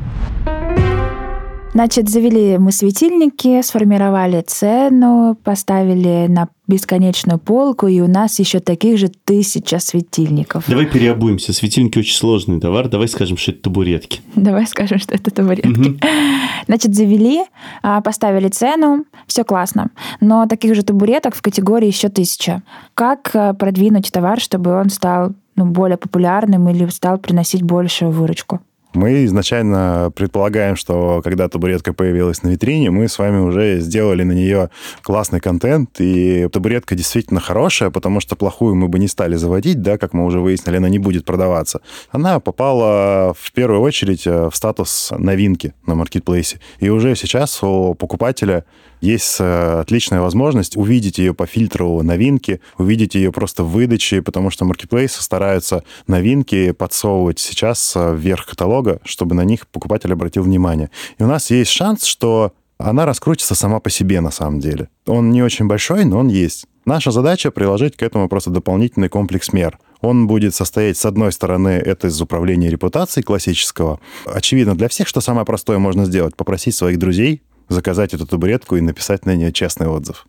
Значит, 1.75 2.07
завели 2.07 2.57
мы 2.57 2.71
светильники, 2.71 3.61
сформировали 3.61 4.41
цену, 4.47 5.37
поставили 5.43 6.25
на 6.29 6.47
бесконечную 6.67 7.37
полку, 7.37 7.87
и 7.87 7.99
у 7.99 8.07
нас 8.07 8.39
еще 8.39 8.61
таких 8.61 8.97
же 8.97 9.09
тысяча 9.09 9.79
светильников. 9.79 10.63
Давай 10.69 10.85
переобуемся. 10.85 11.51
Светильники 11.51 11.99
очень 11.99 12.15
сложный 12.15 12.61
товар. 12.61 12.87
Давай 12.87 13.09
скажем, 13.09 13.35
что 13.35 13.51
это 13.51 13.63
табуретки. 13.63 14.21
Давай 14.35 14.65
скажем, 14.67 14.99
что 14.99 15.15
это 15.15 15.31
табуретки. 15.31 15.67
Угу. 15.67 15.99
Значит, 16.67 16.95
завели, 16.95 17.43
а, 17.83 17.99
поставили 17.99 18.47
цену, 18.47 19.03
все 19.27 19.43
классно. 19.43 19.89
Но 20.21 20.47
таких 20.47 20.75
же 20.75 20.83
табуреток 20.83 21.35
в 21.35 21.41
категории 21.41 21.87
еще 21.87 22.07
тысяча. 22.07 22.63
Как 22.93 23.31
а, 23.33 23.53
продвинуть 23.53 24.09
товар, 24.13 24.39
чтобы 24.39 24.71
он 24.71 24.89
стал 24.89 25.33
ну, 25.57 25.65
более 25.65 25.97
популярным 25.97 26.69
или 26.69 26.87
стал 26.87 27.17
приносить 27.17 27.63
большую 27.63 28.11
выручку? 28.11 28.61
Мы 28.95 29.25
изначально 29.25 30.11
предполагаем, 30.15 30.75
что 30.75 31.21
когда 31.23 31.49
табуретка 31.49 31.93
появилась 31.93 32.43
на 32.43 32.49
витрине, 32.49 32.91
мы 32.91 33.07
с 33.07 33.19
вами 33.19 33.39
уже 33.39 33.79
сделали 33.79 34.23
на 34.23 34.31
нее 34.31 34.69
классный 35.01 35.39
контент, 35.39 35.99
и 35.99 36.47
табуретка 36.51 36.95
действительно 36.95 37.39
хорошая, 37.39 37.89
потому 37.89 38.19
что 38.19 38.35
плохую 38.35 38.75
мы 38.75 38.87
бы 38.87 38.99
не 38.99 39.07
стали 39.07 39.35
заводить, 39.35 39.81
да, 39.81 39.97
как 39.97 40.13
мы 40.13 40.25
уже 40.25 40.39
выяснили, 40.39 40.77
она 40.77 40.89
не 40.89 40.99
будет 40.99 41.25
продаваться. 41.25 41.81
Она 42.11 42.39
попала 42.39 43.35
в 43.37 43.51
первую 43.51 43.81
очередь 43.81 44.25
э, 44.25 44.49
в 44.49 44.55
статус 44.55 45.11
новинки 45.17 45.73
на 45.85 45.95
маркетплейсе. 45.95 46.59
И 46.79 46.89
уже 46.89 47.15
сейчас 47.15 47.61
у 47.63 47.93
покупателя 47.95 48.65
есть 49.05 49.37
э, 49.39 49.79
отличная 49.79 50.21
возможность 50.21 50.75
увидеть 50.75 51.19
ее 51.19 51.33
по 51.33 51.45
фильтру 51.45 52.01
новинки, 52.01 52.59
увидеть 52.77 53.15
ее 53.15 53.31
просто 53.31 53.63
в 53.63 53.71
выдаче, 53.71 54.21
потому 54.21 54.49
что 54.49 54.65
маркетплейсы 54.65 55.21
стараются 55.21 55.83
новинки 56.07 56.71
подсовывать 56.71 57.39
сейчас 57.39 57.93
э, 57.95 58.15
вверх 58.15 58.47
каталога, 58.47 58.99
чтобы 59.05 59.35
на 59.35 59.43
них 59.43 59.67
покупатель 59.67 60.11
обратил 60.11 60.43
внимание. 60.43 60.89
И 61.19 61.23
у 61.23 61.27
нас 61.27 61.51
есть 61.51 61.71
шанс, 61.71 62.05
что 62.05 62.53
она 62.77 63.05
раскрутится 63.05 63.55
сама 63.55 63.79
по 63.79 63.89
себе 63.89 64.19
на 64.21 64.31
самом 64.31 64.59
деле. 64.59 64.89
Он 65.05 65.29
не 65.29 65.41
очень 65.43 65.67
большой, 65.67 66.03
но 66.03 66.19
он 66.19 66.27
есть. 66.27 66.65
Наша 66.85 67.11
задача 67.11 67.51
приложить 67.51 67.95
к 67.95 68.03
этому 68.03 68.27
просто 68.27 68.49
дополнительный 68.49 69.09
комплекс 69.09 69.53
мер. 69.53 69.79
Он 70.01 70.27
будет 70.27 70.53
состоять, 70.53 70.97
с 70.97 71.05
одной 71.05 71.31
стороны, 71.31 71.69
это 71.69 72.07
из 72.07 72.21
управления 72.21 72.69
репутацией 72.69 73.23
классического. 73.23 73.99
Очевидно 74.25 74.75
для 74.75 74.87
всех, 74.87 75.07
что 75.07 75.21
самое 75.21 75.45
простое 75.45 75.79
можно 75.79 76.05
сделать. 76.05 76.35
Попросить 76.35 76.75
своих 76.75 76.99
друзей 76.99 77.41
заказать 77.69 78.13
эту 78.13 78.25
табуретку 78.25 78.75
и 78.75 78.81
написать 78.81 79.25
на 79.25 79.35
нее 79.35 79.51
честный 79.51 79.87
отзыв. 79.87 80.27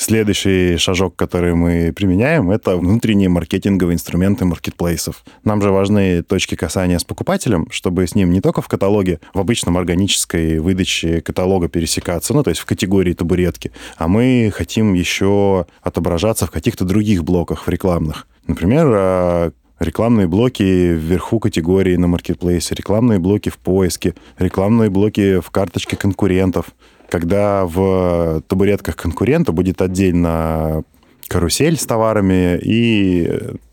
Следующий 0.00 0.78
шажок, 0.78 1.14
который 1.14 1.54
мы 1.54 1.92
применяем, 1.94 2.50
это 2.50 2.78
внутренние 2.78 3.28
маркетинговые 3.28 3.96
инструменты 3.96 4.46
маркетплейсов. 4.46 5.22
Нам 5.44 5.60
же 5.60 5.70
важны 5.70 6.22
точки 6.22 6.54
касания 6.54 6.98
с 6.98 7.04
покупателем, 7.04 7.66
чтобы 7.70 8.06
с 8.06 8.14
ним 8.14 8.32
не 8.32 8.40
только 8.40 8.62
в 8.62 8.68
каталоге, 8.68 9.20
в 9.34 9.38
обычном 9.38 9.76
органической 9.76 10.58
выдаче 10.58 11.20
каталога 11.20 11.68
пересекаться, 11.68 12.32
ну, 12.32 12.42
то 12.42 12.48
есть 12.48 12.62
в 12.62 12.64
категории 12.64 13.12
табуретки, 13.12 13.72
а 13.98 14.08
мы 14.08 14.50
хотим 14.54 14.94
еще 14.94 15.66
отображаться 15.82 16.46
в 16.46 16.50
каких-то 16.50 16.86
других 16.86 17.22
блоках, 17.22 17.66
в 17.66 17.68
рекламных. 17.68 18.26
Например, 18.46 18.86
а, 18.90 19.52
рекламные 19.80 20.28
блоки 20.28 20.62
вверху 20.62 21.38
категории 21.38 21.96
на 21.96 22.06
маркетплейсе, 22.06 22.74
рекламные 22.74 23.18
блоки 23.18 23.48
в 23.48 23.58
поиске, 23.58 24.14
рекламные 24.38 24.90
блоки 24.90 25.40
в 25.40 25.50
карточке 25.50 25.96
конкурентов. 25.96 26.66
Когда 27.08 27.64
в 27.66 28.42
табуретках 28.46 28.94
конкурента 28.94 29.50
будет 29.50 29.82
отдельно 29.82 30.84
карусель 31.26 31.76
с 31.76 31.86
товарами, 31.86 32.58
и 32.62 33.28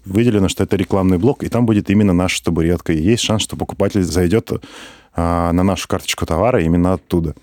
выделено, 0.06 0.48
что 0.48 0.64
это 0.64 0.76
рекламный 0.76 1.18
блок, 1.18 1.44
и 1.44 1.50
там 1.50 1.66
будет 1.66 1.90
именно 1.90 2.14
наша 2.14 2.44
табуретка. 2.44 2.94
И 2.94 3.02
есть 3.02 3.24
шанс, 3.24 3.44
что 3.44 3.56
покупатель 3.56 4.04
зайдет 4.04 4.52
а, 5.16 5.52
на 5.52 5.64
нашу 5.64 5.88
карточку 5.88 6.26
товара 6.26 6.64
именно 6.64 6.94
оттуда. 6.94 7.36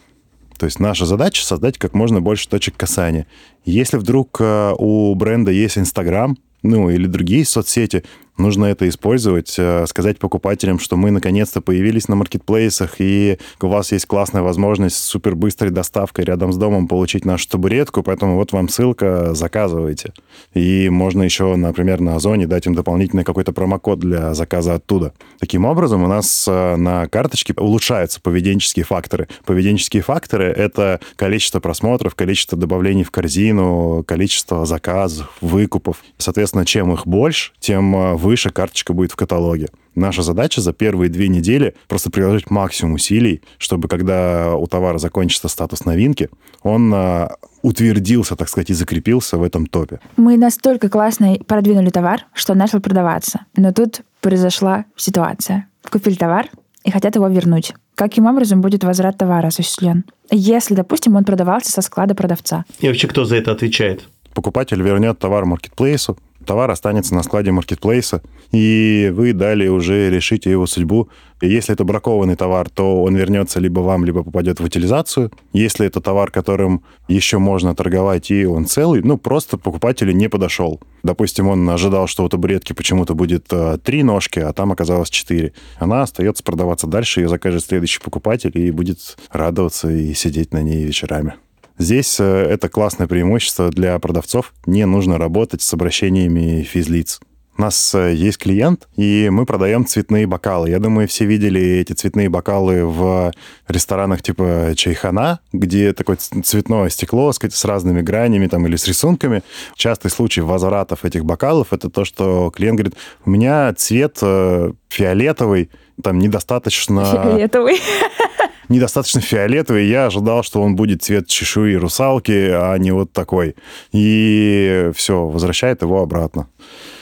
То 0.59 0.67
есть 0.67 0.79
наша 0.81 1.05
задача 1.05 1.45
создать 1.45 1.79
как 1.79 1.95
можно 1.95 2.21
больше 2.21 2.49
точек 2.49 2.77
касания. 2.77 3.27
Если 3.65 3.97
вдруг 3.97 4.39
а, 4.41 4.75
у 4.75 5.15
бренда 5.15 5.51
есть 5.51 5.79
Инстаграм, 5.79 6.39
ну, 6.63 6.91
или 6.91 7.07
другие 7.07 7.45
соцсети, 7.45 8.05
нужно 8.37 8.67
это 8.67 8.89
использовать, 8.89 9.55
э, 9.59 9.87
сказать 9.87 10.19
покупателям, 10.19 10.79
что 10.79 10.97
мы 10.97 11.11
наконец-то 11.11 11.61
появились 11.61 12.09
на 12.09 12.17
маркетплейсах, 12.17 12.97
и 12.99 13.39
у 13.61 13.67
вас 13.69 13.93
есть 13.93 14.07
классная 14.07 14.43
возможность 14.43 14.97
с 14.97 15.05
супер 15.05 15.35
быстрой 15.35 15.71
доставкой 15.71 16.25
рядом 16.25 16.53
с 16.53 16.57
домом 16.57 16.89
получить 16.89 17.25
нашу 17.25 17.49
табуретку, 17.49 18.03
поэтому 18.03 18.37
вот 18.37 18.53
вам 18.53 18.69
ссылка, 18.69 19.35
заказывайте. 19.35 20.13
И 20.55 20.89
можно 20.89 21.23
еще, 21.23 21.55
например, 21.57 22.01
на 22.01 22.17
Озоне 22.17 22.47
дать 22.47 22.67
им 22.67 22.75
дополнительный 22.75 23.25
какой-то 23.25 23.53
промокод 23.53 23.99
для 23.99 24.35
заказа 24.35 24.75
оттуда. 24.75 25.13
Таким 25.39 25.65
образом, 25.65 26.03
у 26.03 26.07
нас 26.07 26.47
э, 26.49 26.77
на 26.77 27.07
карточке 27.09 27.55
улучшаются 27.57 28.21
поведенческие 28.21 28.85
факторы. 28.85 29.29
Поведенческие 29.45 30.03
факторы— 30.03 30.45
это 30.57 31.01
количество 31.17 31.61
просмотров, 31.61 32.15
количество 32.15 32.59
добавлений 32.59 33.05
в 33.05 33.11
корзину, 33.11 34.05
количество 34.07 34.67
заказов, 34.67 35.37
выкупов. 35.41 36.03
Соответственно, 36.19 36.65
чем 36.67 36.93
их 36.93 37.07
больше, 37.07 37.53
тем 37.61 37.95
э, 37.97 38.15
выше 38.25 38.51
карточка 38.51 38.93
будет 38.93 39.13
в 39.13 39.17
каталоге. 39.17 39.69
Наша 39.95 40.23
задача 40.23 40.61
за 40.61 40.73
первые 40.73 41.09
две 41.09 41.29
недели 41.29 41.75
просто 41.89 42.11
приложить 42.11 42.51
максимум 42.51 42.95
усилий, 42.95 43.43
чтобы 43.59 43.89
когда 43.89 44.57
у 44.57 44.67
товара 44.67 44.99
закончится 44.99 45.49
статус 45.49 45.85
новинки, 45.85 46.29
он 46.63 46.93
а, 46.93 47.37
утвердился, 47.63 48.35
так 48.35 48.49
сказать, 48.49 48.71
и 48.71 48.75
закрепился 48.75 49.39
в 49.39 49.43
этом 49.43 49.67
топе. 49.67 50.01
Мы 50.17 50.37
настолько 50.37 50.89
классно 50.89 51.37
продвинули 51.47 51.91
товар, 51.91 52.27
что 52.33 52.53
он 52.53 52.59
начал 52.59 52.81
продаваться. 52.81 53.47
Но 53.57 53.73
тут 53.73 54.01
произошла 54.21 54.85
ситуация. 54.97 55.69
Купили 55.91 56.15
товар 56.15 56.49
и 56.85 56.91
хотят 56.91 57.15
его 57.15 57.29
вернуть. 57.29 57.75
Каким 57.95 58.27
образом 58.27 58.61
будет 58.61 58.83
возврат 58.83 59.19
товара 59.19 59.49
осуществлен? 59.49 60.05
Если, 60.31 60.75
допустим, 60.75 61.15
он 61.15 61.25
продавался 61.25 61.71
со 61.71 61.81
склада 61.81 62.15
продавца. 62.15 62.65
И 62.81 62.89
вообще 62.89 63.07
кто 63.07 63.25
за 63.25 63.37
это 63.37 63.53
отвечает? 63.53 64.09
Покупатель 64.35 64.83
вернет 64.83 65.19
товар 65.19 65.45
маркетплейсу, 65.45 66.19
товар 66.45 66.71
останется 66.71 67.15
на 67.15 67.23
складе 67.23 67.51
маркетплейса, 67.53 68.23
и 68.53 69.11
вы 69.15 69.33
далее 69.33 69.71
уже 69.71 70.11
решите 70.11 70.51
его 70.51 70.67
судьбу. 70.67 71.09
Если 71.41 71.75
это 71.75 71.85
бракованный 71.85 72.37
товар, 72.37 72.71
то 72.71 73.03
он 73.03 73.17
вернется 73.17 73.61
либо 73.61 73.81
вам, 73.81 74.05
либо 74.05 74.23
попадет 74.23 74.61
в 74.61 74.65
утилизацию. 74.65 75.31
Если 75.53 75.87
это 75.87 76.01
товар, 76.01 76.31
которым 76.31 76.83
еще 77.09 77.39
можно 77.39 77.75
торговать, 77.75 78.31
и 78.31 78.47
он 78.47 78.67
целый, 78.67 79.03
ну, 79.03 79.19
просто 79.19 79.59
покупателю 79.59 80.13
не 80.13 80.29
подошел. 80.29 80.81
Допустим, 81.03 81.49
он 81.49 81.69
ожидал, 81.69 82.07
что 82.07 82.25
у 82.25 82.29
табуретки 82.29 82.73
почему-то 82.73 83.15
будет 83.15 83.47
э, 83.53 83.79
три 83.83 84.03
ножки, 84.03 84.39
а 84.39 84.53
там 84.53 84.73
оказалось 84.73 85.11
четыре. 85.11 85.53
Она 85.79 86.03
остается 86.03 86.43
продаваться 86.43 86.87
дальше, 86.87 87.21
ее 87.21 87.29
закажет 87.29 87.65
следующий 87.65 88.01
покупатель 88.01 88.53
и 88.55 88.71
будет 88.71 89.17
радоваться 89.31 89.91
и 89.91 90.15
сидеть 90.15 90.53
на 90.53 90.63
ней 90.63 90.85
вечерами. 90.85 91.35
Здесь 91.79 92.21
э, 92.21 92.25
это 92.25 92.69
классное 92.69 93.07
преимущество 93.07 93.71
для 93.71 93.99
продавцов. 93.99 94.53
Не 94.67 94.87
нужно 94.87 95.19
работать 95.19 95.63
с 95.63 95.75
обращениями 95.75 96.63
физлиц. 96.63 97.21
У 97.57 97.63
нас 97.63 97.95
э, 97.95 98.15
есть 98.15 98.39
клиент, 98.39 98.89
и 98.97 99.29
мы 99.31 99.47
продаем 99.47 99.87
цветные 99.87 100.27
бокалы. 100.27 100.71
Я 100.71 100.81
думаю, 100.81 101.07
все 101.07 101.25
видели 101.25 101.61
эти 101.61 101.93
цветные 101.93 102.29
бокалы 102.29 102.85
в 102.85 103.33
ресторанах 103.69 104.23
типа 104.23 104.73
Чайхана, 104.75 105.39
где 105.53 105.93
такое 105.93 106.17
цветное 106.17 106.89
стекло 106.89 107.33
с, 107.33 107.39
с 107.39 107.65
разными 107.65 108.03
гранями 108.03 108.49
там, 108.49 108.67
или 108.67 108.75
с 108.75 108.89
рисунками. 108.89 109.43
Частый 109.77 110.11
случай 110.11 110.41
возвратов 110.41 111.05
этих 111.05 111.25
бокалов— 111.25 111.69
это 111.73 111.91
то, 111.91 112.05
что 112.05 112.51
клиент 112.51 112.79
говорит, 112.79 112.97
у 113.25 113.31
меня 113.31 113.73
цвет 113.75 114.19
э, 114.21 114.73
фиолетовый, 114.89 115.71
там 116.03 116.19
недостаточно... 116.19 117.05
Фиолетовый. 117.05 117.81
недостаточно 118.69 119.21
фиолетовый. 119.21 119.87
Я 119.87 120.07
ожидал, 120.07 120.43
что 120.43 120.63
он 120.63 120.77
будет 120.77 121.03
цвет 121.03 121.27
чешуи 121.27 121.75
русалки, 121.75 122.51
а 122.53 122.77
не 122.77 122.93
вот 122.93 123.13
такой. 123.13 123.57
И 123.93 124.91
все, 124.95 125.27
возвращает 125.27 125.83
его 125.83 126.01
обратно. 126.03 126.49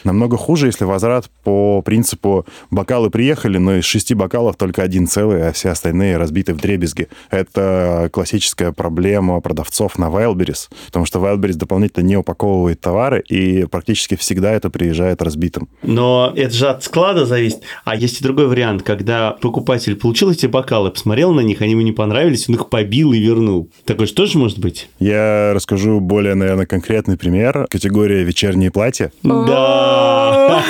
Намного 0.05 0.37
хуже, 0.37 0.66
если 0.66 0.85
возврат 0.85 1.31
по 1.44 1.81
принципу 1.83 2.44
бокалы 2.70 3.11
приехали, 3.11 3.59
но 3.59 3.77
из 3.77 3.85
шести 3.85 4.14
бокалов 4.14 4.57
только 4.57 4.83
один 4.83 5.07
целый, 5.07 5.48
а 5.48 5.53
все 5.53 5.70
остальные 5.70 6.16
разбиты 6.16 6.55
в 6.55 6.57
дребезги. 6.57 7.09
Это 7.31 8.09
классическая 8.12 8.72
проблема 8.72 9.40
продавцов 9.40 9.98
на 9.98 10.07
Wildberries, 10.07 10.68
потому 10.87 11.07
что 11.07 11.20
Wildberries 11.20 11.55
дополнительно 11.55 12.05
не 12.05 12.16
упаковывает 12.16 12.81
товары, 12.81 13.22
и 13.29 13.64
практически 13.66 14.16
всегда 14.16 14.53
это 14.53 14.70
приезжает 14.70 15.22
разбитым. 15.22 15.68
Но 15.83 16.33
это 16.35 16.53
же 16.53 16.68
от 16.68 16.83
склада 16.83 17.25
зависит. 17.25 17.61
А 17.85 17.94
есть 17.94 18.20
и 18.20 18.25
другой 18.25 18.48
вариант, 18.48 18.83
когда 18.83 19.33
покупатель 19.33 19.94
получил 19.94 20.31
эти 20.31 20.46
бокалы, 20.46 20.90
посмотрел 20.90 21.33
на 21.33 21.40
них, 21.40 21.51
они 21.60 21.72
ему 21.72 21.82
не 21.82 21.92
понравились, 21.92 22.48
он 22.48 22.54
их 22.54 22.68
побил 22.68 23.12
и 23.12 23.18
вернул. 23.18 23.68
Такое 23.84 24.06
же 24.06 24.14
тоже 24.14 24.38
может 24.38 24.58
быть? 24.58 24.88
Я 24.98 25.52
расскажу 25.54 26.00
более, 26.00 26.34
наверное, 26.34 26.66
конкретный 26.66 27.16
пример. 27.16 27.66
Категория 27.70 28.22
вечерние 28.22 28.70
платья. 28.70 29.12
Да. 29.22 30.62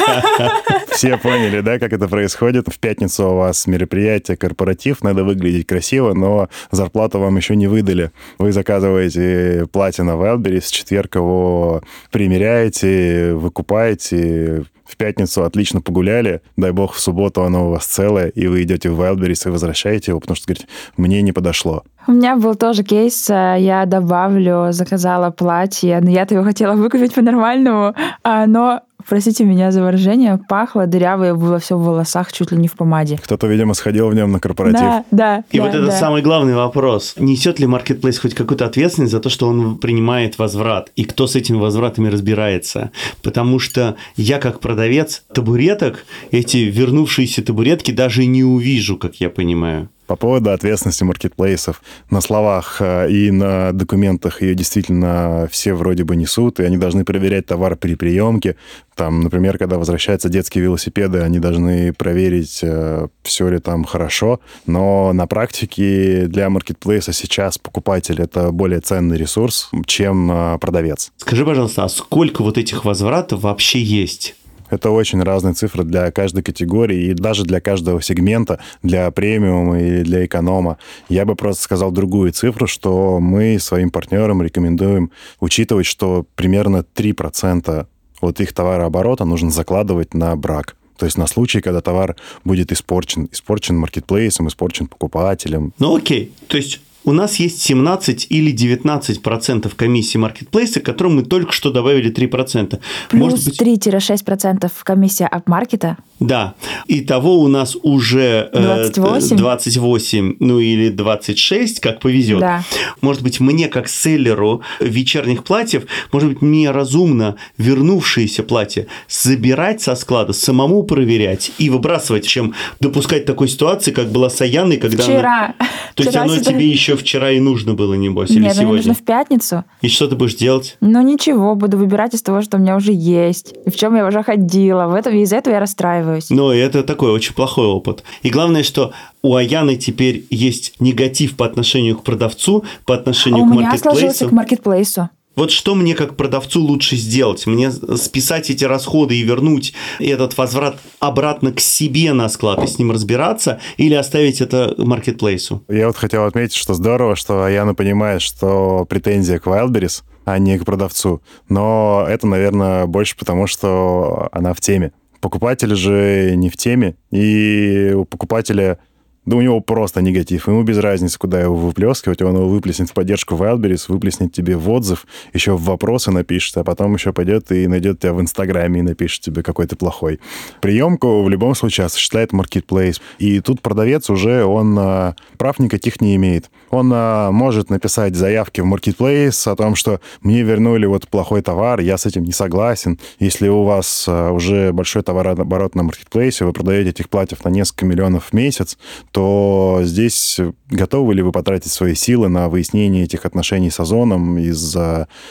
Все 0.91 1.17
поняли, 1.17 1.61
да, 1.61 1.79
как 1.79 1.93
это 1.93 2.09
происходит. 2.09 2.69
В 2.69 2.79
пятницу 2.79 3.29
у 3.29 3.37
вас 3.37 3.67
мероприятие, 3.67 4.37
корпоратив, 4.37 5.03
надо 5.03 5.25
выглядеть 5.25 5.67
красиво, 5.67 6.13
но 6.13 6.49
зарплату 6.71 7.19
вам 7.19 7.37
еще 7.37 7.57
не 7.57 7.67
выдали. 7.67 8.11
Вы 8.39 8.53
заказываете 8.53 9.67
платье 9.73 10.05
на 10.05 10.13
Wildberries, 10.13 10.69
в 10.69 10.73
четверг 10.73 11.17
его 11.17 11.83
примеряете, 12.11 13.35
выкупаете, 13.35 14.65
в 14.93 14.97
пятницу 14.97 15.45
отлично 15.45 15.81
погуляли, 15.81 16.43
дай 16.57 16.73
бог, 16.73 16.93
в 16.93 17.01
субботу 17.01 17.43
оно 17.43 17.67
у 17.67 17.71
вас 17.71 17.87
целое, 17.87 18.29
и 18.29 18.47
вы 18.47 18.63
идете 18.63 18.91
в 18.91 19.01
Wildberries 19.01 19.49
и 19.49 19.51
возвращаете 19.51 20.13
его, 20.13 20.21
потому 20.21 20.37
что 20.37 20.47
говорите, 20.47 20.67
мне 20.97 21.23
не 21.23 21.33
подошло. 21.33 21.83
У 22.07 22.13
меня 22.13 22.37
был 22.37 22.55
тоже 22.57 22.83
кейс, 22.83 23.31
э, 23.31 23.57
я 23.59 23.87
добавлю, 23.87 24.73
заказала 24.73 25.31
платье, 25.31 26.01
но 26.03 26.11
я-то 26.11 26.35
его 26.35 26.45
хотела 26.45 26.75
выкупить 26.75 27.15
по-нормальному, 27.15 27.95
а 28.23 28.47
но 28.47 28.81
простите 29.09 29.45
меня 29.45 29.71
за 29.71 29.83
выражение, 29.83 30.39
пахло 30.49 30.87
дырявое 30.87 31.35
было 31.35 31.59
все 31.59 31.77
в 31.77 31.83
волосах, 31.83 32.33
чуть 32.33 32.53
ли 32.53 32.59
не 32.59 32.69
в 32.69 32.75
помаде. 32.75 33.19
Кто-то, 33.23 33.47
видимо, 33.47 33.75
сходил 33.75 34.09
в 34.09 34.15
нем 34.15 34.33
на 34.33 34.41
корпоратив. 34.41 34.81
Да, 34.81 35.05
да. 35.11 35.45
И 35.51 35.59
да, 35.59 35.65
вот 35.65 35.75
это 35.75 35.87
да. 35.87 35.93
самый 35.93 36.23
главный 36.23 36.55
вопрос. 36.55 37.15
Несет 37.19 37.59
ли 37.61 37.67
Marketplace 37.67 38.21
хоть 38.21 38.35
какую-то 38.35 38.67
ответственность 38.67 39.13
за 39.13 39.21
то, 39.21 39.29
что 39.29 39.49
он 39.49 39.79
принимает 39.79 40.39
возврат? 40.39 40.91
И 40.97 41.05
кто 41.05 41.27
с 41.27 41.37
этими 41.37 41.57
возвратами 41.57 42.09
разбирается? 42.09 42.91
Потому 43.23 43.59
что 43.59 43.97
я, 44.17 44.39
как 44.39 44.61
продавец 44.61 45.25
табуреток, 45.33 46.05
эти 46.31 46.59
вернувшиеся 46.59 47.43
табуретки 47.43 47.91
даже 47.91 48.27
не 48.27 48.45
увижу, 48.45 48.97
как 48.97 49.17
я 49.17 49.31
понимаю. 49.31 49.89
По 50.13 50.17
поводу 50.17 50.51
ответственности 50.51 51.05
маркетплейсов. 51.05 51.83
На 52.11 52.21
словах 52.21 52.83
э, 52.83 53.11
и 53.11 53.31
на 53.31 53.73
документах 53.73 54.43
ее 54.43 54.55
действительно 54.55 55.49
все 55.51 55.73
вроде 55.73 56.05
бы 56.05 56.17
несут, 56.17 56.61
и 56.61 56.65
они 56.65 56.77
должны 56.77 57.03
проверять 57.03 57.47
товар 57.47 57.77
при 57.77 57.95
приемке. 57.95 58.57
Там, 58.95 59.23
например, 59.23 59.57
когда 59.57 59.79
возвращаются 59.79 60.29
детские 60.29 60.65
велосипеды, 60.65 61.21
они 61.21 61.39
должны 61.39 61.95
проверить, 61.95 62.61
э, 62.63 63.09
все 63.23 63.49
ли 63.49 63.59
там 63.59 63.85
хорошо. 63.85 64.41
Но 64.67 65.15
на 65.15 65.27
практике 65.27 66.27
для 66.27 66.51
маркетплейса 66.51 67.15
сейчас 67.15 67.57
покупатель— 67.57 68.17
это 68.21 68.53
более 68.53 68.81
ценный 68.81 69.17
ресурс, 69.17 69.71
чем 69.87 70.31
э, 70.31 70.59
продавец. 70.59 71.11
Скажи, 71.17 71.47
пожалуйста, 71.47 71.85
а 71.85 71.89
сколько 71.89 72.43
вот 72.43 72.59
этих 72.59 72.85
возвратов 72.85 73.45
вообще 73.45 73.83
есть? 73.83 74.35
Это 74.73 74.91
очень 74.91 75.23
разные 75.23 75.53
цифры 75.53 75.85
для 75.85 76.11
каждой 76.11 76.43
категории 76.43 77.11
и 77.11 77.13
даже 77.13 77.45
для 77.45 77.61
каждого 77.61 78.01
сегмента, 78.01 78.59
для 78.83 79.11
премиума 79.11 79.79
и 79.79 80.03
для 80.03 80.25
эконома. 80.25 80.79
Я 81.11 81.27
бы 81.27 81.37
просто 81.37 81.63
сказал 81.63 81.93
другую 81.93 82.33
цифру, 82.33 82.67
что 82.67 83.21
мы 83.21 83.59
своим 83.59 83.91
партнерам 83.91 84.41
рекомендуем 84.41 85.11
учитывать, 85.41 85.85
что 85.85 86.25
примерно 86.37 86.87
3% 86.95 87.87
от 88.23 88.41
их 88.41 88.53
товарооборота 88.55 89.27
нужно 89.27 89.51
закладывать 89.51 90.15
на 90.15 90.35
брак. 90.37 90.75
То 90.97 91.05
есть 91.05 91.19
на 91.19 91.27
случай, 91.27 91.61
когда 91.61 91.83
товар 91.83 92.17
будет 92.43 92.73
испорчен. 92.73 93.29
Испорчен 93.31 93.77
маркетплейсом, 93.77 94.49
испорчен 94.49 94.87
покупателем. 94.87 95.75
Ну 95.79 95.97
окей, 95.97 96.33
то 96.47 96.57
есть 96.57 96.81
у 97.05 97.13
нас 97.13 97.37
есть 97.37 97.61
17 97.63 98.27
или 98.31 98.51
19 98.53 99.23
процентов 99.23 99.75
комиссии 99.75 100.19
маркетплейса, 100.19 100.81
к 100.81 100.85
которым 100.85 101.17
мы 101.17 101.23
только 101.25 101.53
что 101.53 101.71
добавили 101.71 102.11
3 102.11 102.27
процента. 102.29 102.81
Плюс 103.09 103.47
3-6 103.49 104.25
процентов 104.25 104.73
комиссия 104.85 105.27
апмаркета. 105.27 105.97
Да. 106.21 106.55
Итого 106.87 107.41
у 107.41 107.49
нас 107.49 107.77
уже 107.83 108.49
э, 108.53 108.91
28. 108.95 109.37
28, 109.37 110.37
ну 110.39 110.61
или 110.61 110.89
26, 110.91 111.81
как 111.81 112.01
повезет. 112.01 112.41
Да. 112.41 112.63
Может 113.01 113.23
быть, 113.23 113.41
мне, 113.41 113.69
как 113.69 113.89
селлеру 113.89 114.63
вечерних 114.81 115.45
платьев, 115.45 115.85
может 116.13 116.29
быть, 116.29 116.43
мне 116.43 116.71
разумно 116.71 117.37
вернувшиеся 117.59 118.43
платья 118.43 118.87
забирать 119.09 119.83
со 119.83 119.95
склада, 119.97 120.33
самому 120.33 120.85
проверять 120.85 121.53
и 121.59 121.71
выбрасывать, 121.71 122.27
чем 122.27 122.55
допускать 122.81 123.25
такой 123.25 123.49
ситуации, 123.49 123.91
как 123.91 124.11
была 124.11 124.31
с 124.31 124.41
Аяной, 124.41 124.77
когда 124.77 125.05
она- 125.05 125.13
Вчера. 125.15 125.55
То 125.95 126.03
есть 126.05 126.11
Вчера 126.11 126.23
оно 126.25 126.37
сюда- 126.37 126.53
тебе 126.53 126.67
еще 126.93 127.03
вчера 127.03 127.31
и 127.31 127.41
нужно 127.41 127.75
было, 127.75 127.95
небось, 127.95 128.31
или 128.31 128.41
Нет, 128.41 128.43
ну, 128.43 128.49
мне 128.49 128.55
сегодня? 128.55 128.77
нужно 128.77 128.95
в 128.95 129.03
пятницу. 129.03 129.65
И 129.81 129.89
что 129.89 130.07
ты 130.09 130.17
будешь 130.17 130.35
делать? 130.35 130.77
Ну 130.81 131.01
ничего, 131.03 131.55
буду 131.55 131.77
выбирать 131.79 132.15
из 132.15 132.23
того, 132.23 132.43
что 132.43 132.57
у 132.57 132.61
меня 132.61 132.77
уже 132.77 132.93
есть, 132.93 133.55
и 133.67 133.71
в 133.71 133.77
чем 133.77 133.95
я 133.97 134.07
уже 134.07 134.23
ходила. 134.23 134.87
В 134.87 134.95
этом, 134.95 135.15
из-за 135.17 135.37
этого 135.37 135.55
я 135.55 135.61
расстраиваюсь. 135.61 136.31
Но 136.31 136.53
это 136.53 136.83
такой 136.83 137.11
очень 137.13 137.35
плохой 137.35 137.67
опыт. 137.67 138.03
И 138.23 138.31
главное, 138.31 138.63
что 138.63 138.93
у 139.23 139.35
Аяны 139.37 139.77
теперь 139.77 140.27
есть 140.31 140.75
негатив 140.81 141.37
по 141.37 141.47
отношению 141.47 141.97
к 141.97 142.03
продавцу, 142.03 142.65
по 142.87 142.95
А 142.95 142.99
отношению 142.99 143.45
у 143.45 143.49
к 143.49 143.53
меня 143.53 143.77
сложился 143.79 144.27
маркетплейсу. 144.27 144.29
к 144.29 144.33
маркетплейсу. 144.33 145.09
Вот 145.35 145.51
что 145.51 145.75
мне 145.75 145.95
как 145.95 146.17
продавцу 146.17 146.61
лучше 146.63 146.97
сделать? 146.97 147.47
Мне 147.47 147.71
списать 147.71 148.51
эти 148.51 148.65
расходы 148.65 149.17
и 149.17 149.23
вернуть 149.23 149.73
этот 149.99 150.37
возврат 150.37 150.77
обратно 151.01 151.53
к 151.53 151.61
себе 151.61 152.13
на 152.13 152.29
склад 152.29 152.63
и 152.63 152.67
с 152.67 152.79
ним 152.79 152.91
разбираться 152.91 153.61
или 153.79 153.95
оставить 153.95 154.43
это 154.43 154.75
маркетплейсу? 154.77 155.65
Я 155.69 155.87
вот 155.87 155.97
хотел 155.97 156.25
отметить, 156.27 156.55
что 156.55 156.75
здорово, 156.75 157.17
что 157.17 157.49
Яна 157.49 157.75
понимает, 157.75 158.21
что 158.21 158.85
претензия 158.85 159.39
к 159.39 159.47
Wildberries, 159.47 160.03
а 160.25 160.39
не 160.39 160.59
к 160.59 160.67
продавцу. 160.67 161.23
Но 161.49 162.05
это, 162.07 162.27
наверное, 162.27 162.87
больше 162.87 163.17
потому, 163.17 163.47
что 163.47 164.29
она 164.33 164.53
в 164.53 164.61
теме. 164.61 164.93
Покупатель 165.21 165.75
же 165.77 166.35
не 166.37 166.51
в 166.51 166.57
теме, 166.57 166.97
и 167.11 167.93
у 167.95 168.05
покупателя 168.05 168.79
да 169.25 169.37
у 169.37 169.41
него 169.41 169.61
просто 169.61 170.03
негатив. 170.03 170.49
Ему 170.49 170.63
без 170.65 170.79
разницы, 170.79 171.19
куда 171.19 171.41
его 171.41 171.55
выплескивать. 171.55 172.23
Он 172.23 172.35
его 172.35 172.49
выплеснет 172.49 172.91
в 172.91 172.93
поддержку 172.93 173.37
Wildberries, 173.37 173.85
выплеснет 173.89 174.33
тебе 174.33 174.57
в 174.57 174.69
отзыв, 174.69 175.07
еще 175.33 175.57
в 175.57 175.63
вопросы 175.63 176.11
напишет, 176.11 176.57
а 176.57 176.65
потом 176.65 176.95
еще 176.95 177.13
пойдет 177.13 177.53
и 177.53 177.67
найдет 177.69 178.01
тебя 178.01 178.15
в 178.15 178.21
Инстаграме 178.21 178.81
и 178.81 178.83
напишет 178.83 179.23
тебе, 179.23 179.43
какой 179.43 179.67
ты 179.67 179.77
плохой. 179.77 180.19
Приемку 180.61 181.23
в 181.23 181.29
любом 181.29 181.55
случае 181.55 181.87
осуществляет 181.87 182.33
Marketplace. 182.33 183.01
И 183.19 183.41
тут 183.41 183.61
продавец 183.63 184.11
уже, 184.11 184.45
он 184.45 184.77
а, 184.79 185.15
прав 185.39 185.59
никаких 185.61 186.01
не 186.01 186.17
имеет. 186.17 186.51
Он 186.71 186.91
а, 186.93 187.31
может 187.31 187.71
написать 187.71 188.17
заявки 188.17 188.61
в 188.61 188.73
Marketplace 188.73 189.51
о 189.51 189.55
том, 189.55 189.77
что 189.77 190.01
мне 190.23 190.43
вернули 190.43 190.87
вот 190.87 191.07
плохой 191.07 191.43
товар, 191.43 191.81
я 191.81 191.97
с 191.97 192.07
этим 192.07 192.25
не 192.25 192.33
согласен. 192.33 192.99
Если 193.21 193.49
у 193.49 193.63
вас 193.63 194.07
а, 194.09 194.33
уже 194.33 194.73
большой 194.73 195.03
товарооборот 195.03 195.77
на 195.77 195.83
Marketplace, 195.83 196.45
вы 196.45 196.53
продаете 196.53 196.91
этих 196.91 197.09
платьев 197.09 197.45
на 197.45 197.51
несколько 197.51 197.87
миллионов 197.87 198.31
в 198.31 198.33
месяц, 198.33 198.77
то 199.13 199.81
здесь 199.83 200.41
готовы 200.71 201.15
ли 201.15 201.23
вы 201.23 201.33
потратить 201.33 201.71
свои 201.71 201.95
силы 201.95 202.29
на 202.29 202.49
выяснение 202.49 203.05
этих 203.05 203.27
отношений 203.27 203.71
с 203.71 203.79
Озоном 203.79 204.39
из 204.39 204.75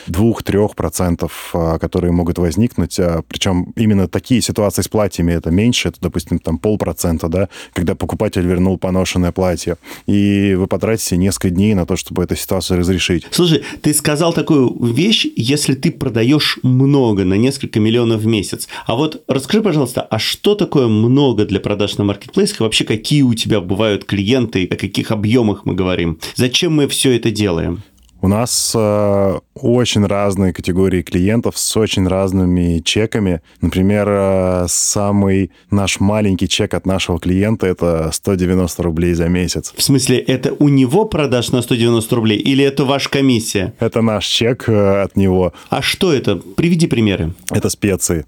2-3%, 0.08 1.32
а, 1.54 1.80
которые 1.80 2.12
могут 2.12 2.38
возникнуть? 2.38 3.00
А, 3.00 3.24
Причем 3.28 3.74
именно 3.76 4.08
такие 4.08 4.42
ситуации 4.42 4.84
с 4.84 4.88
платьями 4.88 5.34
это 5.34 5.50
меньше, 5.52 5.90
это, 5.90 5.98
допустим, 6.02 6.40
там 6.40 6.58
полпроцента, 6.60 7.28
да, 7.28 7.50
когда 7.74 7.96
покупатель 7.96 8.46
вернул 8.46 8.78
поношенное 8.78 9.32
платье, 9.32 9.78
и 10.06 10.54
вы 10.56 10.68
потратите 10.68 11.18
несколько 11.18 11.50
дней 11.50 11.74
на 11.74 11.86
то, 11.86 11.96
чтобы 11.96 12.24
эту 12.24 12.36
ситуацию 12.36 12.80
разрешить. 12.80 13.26
Слушай, 13.32 13.64
ты 13.82 13.94
сказал 13.94 14.34
такую 14.34 14.78
вещь, 14.94 15.26
если 15.36 15.74
ты 15.74 15.92
продаешь 15.92 16.60
много, 16.62 17.26
на 17.26 17.34
несколько 17.34 17.80
миллионов 17.80 18.22
в 18.22 18.28
месяц. 18.28 18.68
А 18.86 18.96
вот 18.96 19.24
расскажи, 19.28 19.64
пожалуйста, 19.64 20.02
а 20.02 20.20
что 20.20 20.56
такое 20.56 20.88
много 20.88 21.46
для 21.46 21.60
продаж 21.60 21.98
на 21.98 22.04
маркетплейсах? 22.04 22.60
Вообще, 22.60 22.84
какие 22.84 23.24
у 23.24 23.34
тебя 23.34 23.60
бывают 23.72 24.04
клиенты, 24.06 24.68
о 24.70 24.76
каких 24.76 25.12
объемах 25.12 25.66
мы 25.66 25.74
говорим? 25.76 26.20
Зачем 26.36 26.76
мы 26.76 26.88
все 26.88 27.16
это 27.16 27.32
делаем? 27.32 27.84
У 28.24 28.28
нас 28.28 28.74
э, 28.76 29.40
очень 29.56 30.06
разные 30.06 30.54
категории 30.54 31.02
клиентов 31.02 31.58
с 31.58 31.78
очень 31.78 32.08
разными 32.08 32.80
чеками. 32.80 33.42
Например, 33.62 34.08
э, 34.10 34.66
самый 34.68 35.52
наш 35.72 36.00
маленький 36.00 36.48
чек 36.48 36.76
от 36.76 36.86
нашего 36.86 37.18
клиента 37.18 37.66
это 37.66 38.12
190 38.14 38.84
рублей 38.84 39.14
за 39.14 39.28
месяц. 39.28 39.74
В 39.76 39.82
смысле, 39.82 40.20
это 40.20 40.54
у 40.60 40.70
него 40.70 41.06
продаж 41.06 41.52
на 41.52 41.64
190 41.64 42.16
рублей 42.16 42.38
или 42.38 42.64
это 42.64 42.86
ваша 42.86 43.10
комиссия? 43.10 43.74
Это 43.80 44.02
наш 44.02 44.28
чек 44.28 44.70
э, 44.70 45.02
от 45.02 45.16
него. 45.16 45.54
А 45.70 45.82
что 45.82 46.14
это? 46.14 46.36
Приведи 46.36 46.88
примеры. 46.88 47.34
Это 47.50 47.70
специи. 47.70 48.26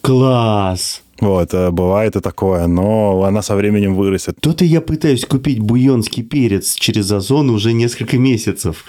Класс! 0.00 1.02
Вот, 1.20 1.52
э, 1.52 1.70
бывает 1.70 2.14
и 2.16 2.20
такое, 2.20 2.66
но 2.66 3.24
она 3.24 3.42
со 3.42 3.56
временем 3.56 3.94
вырастет. 3.94 4.36
То-то 4.40 4.64
я 4.64 4.80
пытаюсь 4.80 5.24
купить 5.24 5.58
буйонский 5.58 6.22
перец 6.22 6.74
через 6.74 7.10
Озон 7.10 7.50
уже 7.50 7.72
несколько 7.72 8.18
месяцев. 8.18 8.84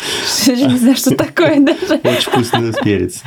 Не 0.48 0.78
знаю, 0.78 0.96
что 0.96 1.16
такое 1.16 1.60
даже. 1.60 1.96
Очень 2.04 2.32
вкусный 2.32 2.74
перец. 2.84 3.22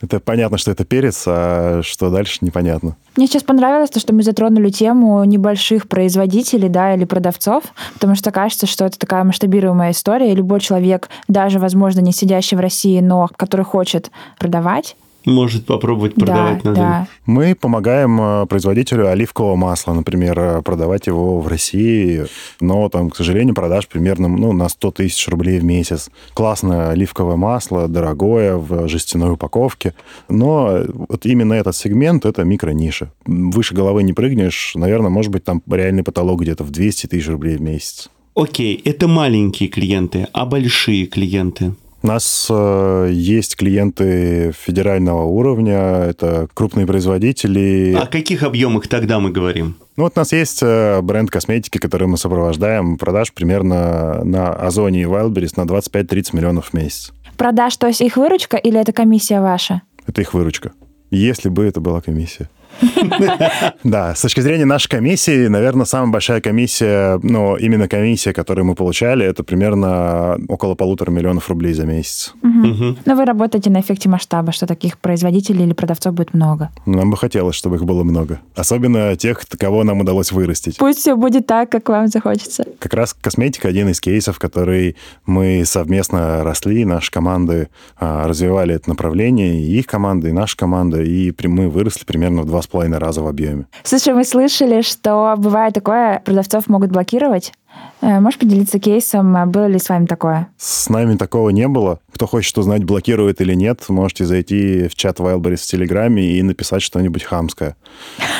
Это 0.00 0.18
понятно, 0.18 0.58
что 0.58 0.72
это 0.72 0.84
перец, 0.84 1.22
а 1.26 1.80
что 1.84 2.10
дальше 2.10 2.38
непонятно. 2.40 2.96
Мне 3.16 3.28
сейчас 3.28 3.44
понравилось 3.44 3.90
то, 3.90 4.00
что 4.00 4.12
мы 4.12 4.24
затронули 4.24 4.68
тему 4.68 5.22
небольших 5.22 5.86
производителей, 5.86 6.68
да, 6.68 6.94
или 6.94 7.04
продавцов, 7.04 7.62
потому 7.94 8.16
что 8.16 8.32
кажется, 8.32 8.66
что 8.66 8.84
это 8.84 8.98
такая 8.98 9.22
масштабируемая 9.22 9.92
история, 9.92 10.32
и 10.32 10.34
любой 10.34 10.58
человек, 10.58 11.08
даже, 11.28 11.60
возможно, 11.60 12.00
не 12.00 12.12
сидящий 12.12 12.56
в 12.56 12.60
России, 12.60 12.98
но 12.98 13.28
который 13.36 13.64
хочет 13.64 14.10
продавать, 14.40 14.96
может 15.26 15.66
попробовать 15.66 16.14
продавать 16.14 16.62
да, 16.62 16.70
на 16.70 16.76
да. 16.76 17.08
Мы 17.26 17.54
помогаем 17.54 18.20
э, 18.20 18.46
производителю 18.46 19.08
оливкового 19.08 19.56
масла, 19.56 19.92
например, 19.92 20.38
э, 20.38 20.62
продавать 20.62 21.06
его 21.06 21.40
в 21.40 21.46
России, 21.48 22.26
но 22.60 22.88
там, 22.88 23.10
к 23.10 23.16
сожалению, 23.16 23.54
продаж 23.54 23.88
примерно 23.88 24.28
ну, 24.28 24.52
на 24.52 24.68
100 24.68 24.90
тысяч 24.92 25.28
рублей 25.28 25.58
в 25.58 25.64
месяц. 25.64 26.10
Классное 26.34 26.90
оливковое 26.90 27.36
масло, 27.36 27.88
дорогое, 27.88 28.56
в 28.56 28.88
жестяной 28.88 29.32
упаковке, 29.32 29.94
но 30.28 30.80
вот 31.08 31.26
именно 31.26 31.54
этот 31.54 31.76
сегмент— 31.76 32.24
это 32.26 32.44
микрониша. 32.44 33.12
Выше 33.26 33.74
головы 33.74 34.02
не 34.02 34.12
прыгнешь, 34.12 34.72
наверное, 34.74 35.10
может 35.10 35.30
быть, 35.30 35.44
там 35.44 35.62
реальный 35.70 36.02
потолок 36.02 36.42
где-то 36.42 36.64
в 36.64 36.70
200 36.70 37.06
тысяч 37.06 37.28
рублей 37.28 37.56
в 37.56 37.62
месяц. 37.62 38.10
Окей, 38.34 38.80
это 38.84 39.08
маленькие 39.08 39.68
клиенты, 39.68 40.26
а 40.32 40.46
большие 40.46 41.06
клиенты? 41.06 41.74
У 42.02 42.08
нас 42.08 42.48
э, 42.50 43.10
есть 43.12 43.54
клиенты 43.54 44.52
федерального 44.58 45.22
уровня, 45.22 46.02
это 46.08 46.48
крупные 46.52 46.84
производители. 46.84 47.96
О 47.96 48.06
каких 48.06 48.42
объемах 48.42 48.88
тогда 48.88 49.20
мы 49.20 49.30
говорим? 49.30 49.76
Ну 49.96 50.04
вот 50.04 50.14
у 50.16 50.18
нас 50.18 50.32
есть 50.32 50.58
э, 50.62 51.00
бренд 51.00 51.30
косметики, 51.30 51.78
который 51.78 52.08
мы 52.08 52.16
сопровождаем, 52.16 52.98
продаж 52.98 53.32
примерно 53.32 54.24
на 54.24 54.52
Озоне 54.52 55.02
и 55.02 55.04
Wildberries 55.04 55.52
на 55.56 55.62
25-30 55.62 56.34
миллионов 56.34 56.70
в 56.70 56.74
месяц. 56.74 57.12
Продаж, 57.36 57.76
то 57.76 57.86
есть 57.86 58.00
их 58.00 58.16
выручка 58.16 58.56
или 58.56 58.80
это 58.80 58.92
комиссия 58.92 59.40
ваша? 59.40 59.82
Это 60.04 60.22
их 60.22 60.34
выручка. 60.34 60.72
Если 61.12 61.50
бы 61.50 61.64
это 61.64 61.80
была 61.80 62.00
комиссия. 62.00 62.48
Да, 63.84 64.14
с 64.14 64.22
точки 64.22 64.40
зрения 64.40 64.64
нашей 64.64 64.88
комиссии, 64.88 65.46
наверное, 65.48 65.86
самая 65.86 66.10
большая 66.10 66.40
комиссия, 66.40 67.18
но 67.22 67.56
именно 67.56 67.88
комиссия, 67.88 68.32
которую 68.32 68.64
мы 68.64 68.74
получали, 68.74 69.26
это 69.26 69.42
примерно 69.42 70.38
около 70.48 70.74
полутора 70.74 71.10
миллионов 71.10 71.48
рублей 71.48 71.74
за 71.74 71.84
месяц. 71.84 72.34
Но 72.42 73.14
вы 73.14 73.24
работаете 73.24 73.70
на 73.70 73.80
эффекте 73.80 74.08
масштаба, 74.08 74.52
что 74.52 74.66
таких 74.66 74.98
производителей 74.98 75.64
или 75.64 75.72
продавцов 75.72 76.14
будет 76.14 76.34
много. 76.34 76.70
Нам 76.86 77.10
бы 77.10 77.16
хотелось, 77.16 77.56
чтобы 77.56 77.76
их 77.76 77.84
было 77.84 78.02
много. 78.04 78.40
Особенно 78.54 79.16
тех, 79.16 79.40
кого 79.58 79.84
нам 79.84 80.00
удалось 80.00 80.32
вырастить. 80.32 80.78
Пусть 80.78 81.00
все 81.00 81.16
будет 81.16 81.46
так, 81.46 81.70
как 81.70 81.88
вам 81.88 82.08
захочется. 82.08 82.64
Как 82.78 82.94
раз 82.94 83.14
косметика 83.14 83.68
один 83.68 83.88
из 83.88 84.00
кейсов, 84.00 84.38
который 84.38 84.96
мы 85.26 85.64
совместно 85.64 86.42
росли, 86.44 86.84
наши 86.84 87.10
команды 87.10 87.68
а, 87.98 88.26
развивали 88.26 88.74
это 88.74 88.88
направление, 88.88 89.60
и 89.60 89.78
их 89.78 89.86
команда, 89.86 90.28
и 90.28 90.32
наша 90.32 90.56
команда, 90.56 91.02
и 91.02 91.32
мы 91.46 91.68
выросли 91.68 92.04
примерно 92.04 92.42
в 92.42 92.46
два 92.46 92.61
с 92.62 92.66
половиной 92.66 92.98
раза 92.98 93.22
в 93.22 93.26
объеме. 93.26 93.66
Слушай, 93.82 94.14
мы 94.14 94.24
слышали, 94.24 94.82
что 94.82 95.34
бывает 95.36 95.74
такое, 95.74 96.20
продавцов 96.24 96.68
могут 96.68 96.90
блокировать. 96.90 97.52
Э, 98.00 98.20
Можешь 98.20 98.38
поделиться 98.38 98.78
кейсом, 98.78 99.36
а 99.36 99.46
было 99.46 99.66
ли 99.66 99.78
с 99.78 99.88
вами 99.88 100.06
такое? 100.06 100.48
С 100.56 100.88
нами 100.88 101.16
такого 101.16 101.50
не 101.50 101.68
было. 101.68 102.00
Кто 102.12 102.26
хочет 102.26 102.56
узнать, 102.58 102.84
блокирует 102.84 103.40
или 103.40 103.54
нет, 103.54 103.88
можете 103.88 104.24
зайти 104.24 104.88
в 104.88 104.94
чат 104.94 105.20
Wildberries 105.20 105.56
в 105.56 105.66
Телеграме 105.66 106.22
и 106.22 106.42
написать 106.42 106.82
что-нибудь 106.82 107.22
хамское. 107.24 107.76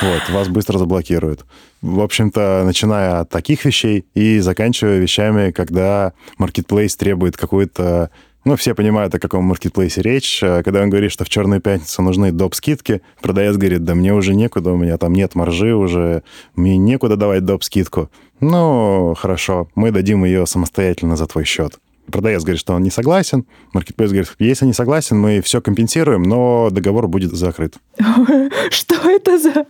Вот, 0.02 0.34
вас 0.34 0.48
быстро 0.48 0.78
заблокируют. 0.78 1.44
В 1.80 2.00
общем-то, 2.00 2.62
начиная 2.64 3.20
от 3.20 3.30
таких 3.30 3.64
вещей 3.64 4.06
и 4.14 4.38
заканчивая 4.38 4.98
вещами, 4.98 5.50
когда 5.50 6.12
Marketplace 6.38 6.96
требует 6.96 7.36
какую-то 7.36 8.10
ну, 8.44 8.56
все 8.56 8.74
понимают, 8.74 9.14
о 9.14 9.18
каком 9.18 9.44
маркетплейсе 9.44 10.02
речь. 10.02 10.42
А 10.42 10.62
Когда 10.62 10.82
он 10.82 10.90
говорит, 10.90 11.12
что 11.12 11.24
в 11.24 11.28
«Черную 11.28 11.60
пятницу» 11.60 12.02
нужны 12.02 12.32
доп-скидки, 12.32 13.02
продавец 13.20 13.56
говорит, 13.56 13.84
да 13.84 13.94
мне 13.94 14.12
уже 14.12 14.34
некуда, 14.34 14.72
у 14.72 14.76
меня 14.76 14.98
там 14.98 15.12
нет 15.12 15.34
маржи 15.34 15.74
уже, 15.74 16.22
мне 16.56 16.76
некуда 16.76 17.16
давать 17.16 17.44
доп-скидку. 17.44 18.10
Ну, 18.40 19.14
хорошо, 19.16 19.68
мы 19.74 19.92
дадим 19.92 20.24
ее 20.24 20.46
самостоятельно 20.46 21.16
за 21.16 21.26
твой 21.26 21.44
счет. 21.44 21.78
Продавец 22.10 22.42
говорит, 22.42 22.60
что 22.60 22.74
он 22.74 22.82
не 22.82 22.90
согласен. 22.90 23.46
Маркетплейс 23.72 24.10
говорит, 24.10 24.34
если 24.38 24.66
не 24.66 24.72
согласен, 24.72 25.18
мы 25.18 25.40
все 25.40 25.60
компенсируем, 25.60 26.24
но 26.24 26.68
договор 26.70 27.06
будет 27.06 27.32
закрыт. 27.32 27.76
Что 28.70 28.94
это 29.08 29.38
за... 29.38 29.66